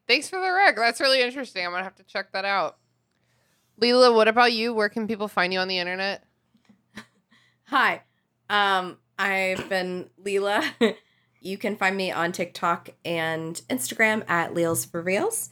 [0.06, 0.76] Thanks for the rec.
[0.76, 1.64] That's really interesting.
[1.64, 2.76] I'm gonna have to check that out.
[3.78, 4.74] Lelia, what about you?
[4.74, 6.24] Where can people find you on the internet?
[7.64, 8.02] Hi.
[8.50, 10.62] Um, I've been Lelia.
[11.44, 15.50] you can find me on TikTok and Instagram at Leels for Reels.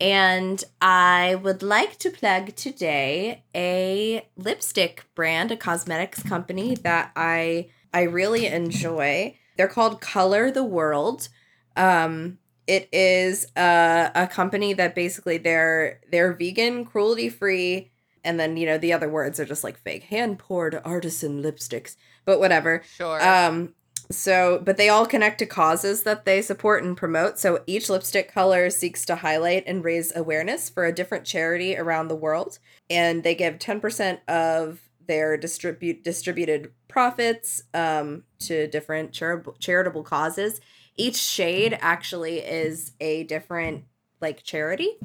[0.00, 7.68] And I would like to plug today a lipstick brand, a cosmetics company that I
[7.92, 9.38] I really enjoy.
[9.56, 11.28] They're called Color the World.
[11.76, 17.92] Um, it is a, a company that basically they're they're vegan, cruelty free,
[18.24, 21.94] and then you know the other words are just like fake hand poured artisan lipsticks,
[22.24, 22.82] but whatever.
[22.96, 23.22] Sure.
[23.22, 23.74] Um,
[24.10, 27.38] so, but they all connect to causes that they support and promote.
[27.38, 32.08] So each lipstick color seeks to highlight and raise awareness for a different charity around
[32.08, 32.58] the world.
[32.90, 40.60] And they give 10% of their distribute distributed profits um, to different charitable charitable causes.
[40.96, 43.84] Each shade actually is a different
[44.20, 44.96] like charity.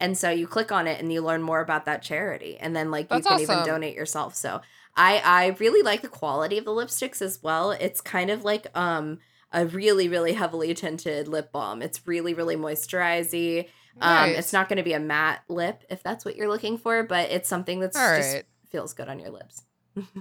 [0.00, 2.56] And so you click on it and you learn more about that charity.
[2.58, 4.34] And then like That's you can even donate yourself.
[4.34, 4.60] So
[4.96, 7.70] I I really like the quality of the lipsticks as well.
[7.72, 9.18] It's kind of like um
[9.52, 11.82] a really really heavily tinted lip balm.
[11.82, 13.68] It's really really moisturizing.
[14.00, 17.04] Um, it's not going to be a matte lip if that's what you're looking for,
[17.04, 18.44] but it's something that's All just right.
[18.68, 19.62] feels good on your lips.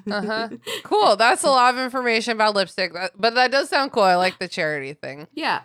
[0.09, 0.49] Uh-huh.
[0.83, 1.15] Cool.
[1.15, 4.03] That's a lot of information about lipstick, but that does sound cool.
[4.03, 5.27] I like the charity thing.
[5.33, 5.61] Yeah.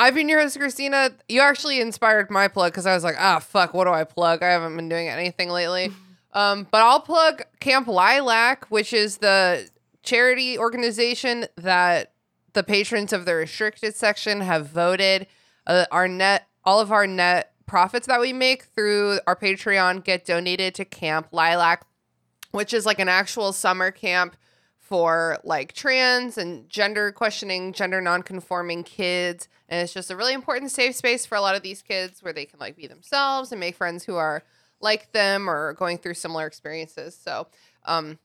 [0.00, 1.10] I've been your host, Christina.
[1.28, 4.42] You actually inspired my plug because I was like, ah, fuck, what do I plug?
[4.42, 5.92] I haven't been doing anything lately.
[6.32, 9.68] Um, but I'll plug Camp Lilac, which is the
[10.02, 12.12] charity organization that
[12.52, 15.26] the patrons of the restricted section have voted.
[15.66, 20.24] Uh, our net, all of our net profits that we make through our Patreon get
[20.24, 21.84] donated to Camp Lilac,
[22.50, 24.36] which is like an actual summer camp
[24.78, 29.46] for like trans and gender questioning, gender non-conforming kids.
[29.68, 32.32] And it's just a really important safe space for a lot of these kids where
[32.32, 34.42] they can like be themselves and make friends who are
[34.80, 37.18] like them or going through similar experiences.
[37.20, 37.48] So,
[37.84, 38.18] um,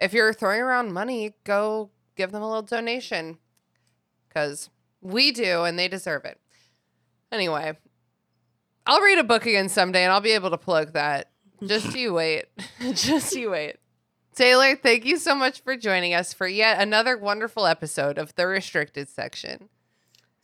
[0.00, 3.38] if you're throwing around money, go give them a little donation
[4.28, 4.70] because
[5.00, 6.38] we do and they deserve it.
[7.30, 7.76] Anyway,
[8.86, 11.30] I'll read a book again someday and I'll be able to plug that.
[11.64, 12.46] Just you wait.
[12.94, 13.76] Just you wait.
[14.34, 18.46] Taylor, thank you so much for joining us for yet another wonderful episode of the
[18.46, 19.68] restricted section.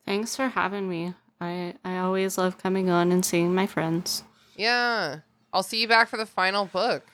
[0.04, 1.14] Thanks for having me.
[1.40, 4.24] I I always love coming on and seeing my friends.
[4.56, 5.20] Yeah.
[5.52, 7.06] I'll see you back for the final book.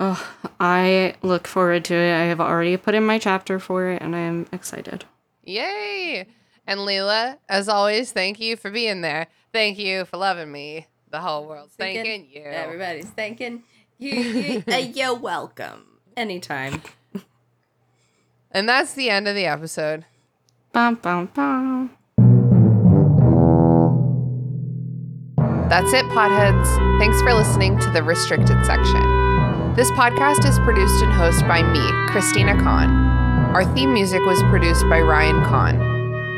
[0.00, 2.14] Oh, I look forward to it.
[2.14, 5.04] I have already put in my chapter for it, and I am excited.
[5.44, 6.26] Yay!
[6.66, 9.26] And Lelia, as always, thank you for being there.
[9.52, 10.86] Thank you for loving me.
[11.10, 12.42] The whole world's thanking you.
[12.42, 13.64] Everybody's thanking
[13.98, 14.14] you.
[14.14, 15.86] you uh, you're welcome.
[16.16, 16.82] Anytime.
[18.50, 20.04] And that's the end of the episode.
[20.72, 21.90] Bum bum bum.
[25.72, 26.68] That's it, potheads.
[26.98, 29.00] Thanks for listening to the restricted section.
[29.74, 31.80] This podcast is produced and hosted by me,
[32.12, 32.90] Christina Kann.
[33.56, 35.80] Our theme music was produced by Ryan Kann.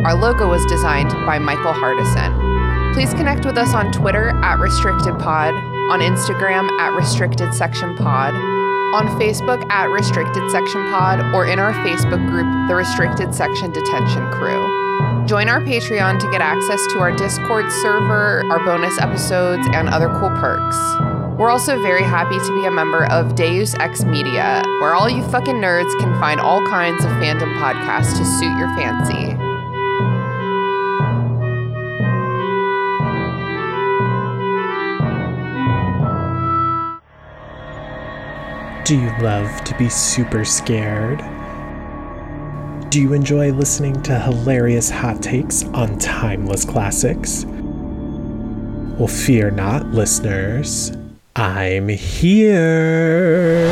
[0.07, 2.95] Our logo was designed by Michael Hardison.
[2.95, 8.35] Please connect with us on Twitter at RestrictedPod, on Instagram at RestrictedSectionPod,
[8.95, 14.31] on Facebook at Restricted Section Pod, or in our Facebook group, The Restricted Section Detention
[14.31, 14.84] Crew.
[15.27, 20.09] Join our Patreon to get access to our Discord server, our bonus episodes, and other
[20.21, 20.77] cool perks.
[21.39, 25.23] We're also very happy to be a member of Deus Ex Media, where all you
[25.31, 29.35] fucking nerds can find all kinds of fandom podcasts to suit your fancy.
[38.85, 41.23] Do you love to be super scared?
[42.95, 47.45] Do you enjoy listening to hilarious hot takes on timeless classics?
[47.45, 50.93] Well, fear not, listeners.
[51.35, 53.67] I'm here.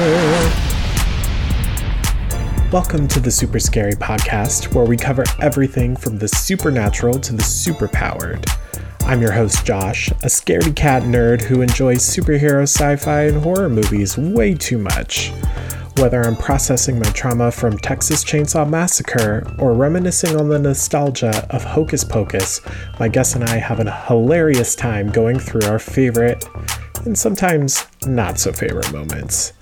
[2.73, 7.44] Welcome to the Super Scary Podcast, where we cover everything from the supernatural to the
[7.44, 8.44] superpowered.
[9.03, 13.69] I'm your host, Josh, a scaredy cat nerd who enjoys superhero sci fi and horror
[13.69, 15.31] movies way too much.
[15.97, 21.62] Whether I'm processing my trauma from Texas Chainsaw Massacre or reminiscing on the nostalgia of
[21.62, 22.60] Hocus Pocus,
[22.98, 26.48] my guests and I have a hilarious time going through our favorite
[27.05, 29.52] and sometimes not so favorite moments.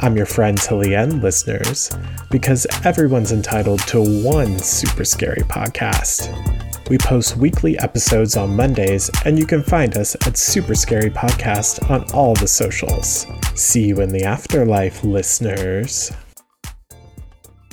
[0.00, 1.90] I'm your friend till the end, listeners,
[2.30, 6.61] because everyone's entitled to one super scary podcast.
[6.92, 11.88] We post weekly episodes on Mondays, and you can find us at Super Scary Podcast
[11.90, 13.24] on all the socials.
[13.54, 16.12] See you in the afterlife, listeners.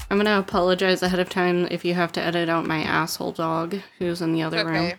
[0.09, 3.81] I'm gonna apologize ahead of time if you have to edit out my asshole dog
[3.97, 4.69] who's in the other Okay.
[4.69, 4.93] room.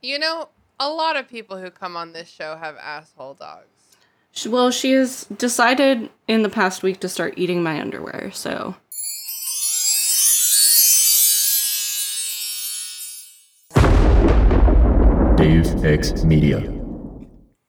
[0.00, 4.46] You know, a lot of people who come on this show have asshole dogs.
[4.46, 8.76] Well, she has decided in the past week to start eating my underwear, so
[15.40, 16.79] Deus Ex Media.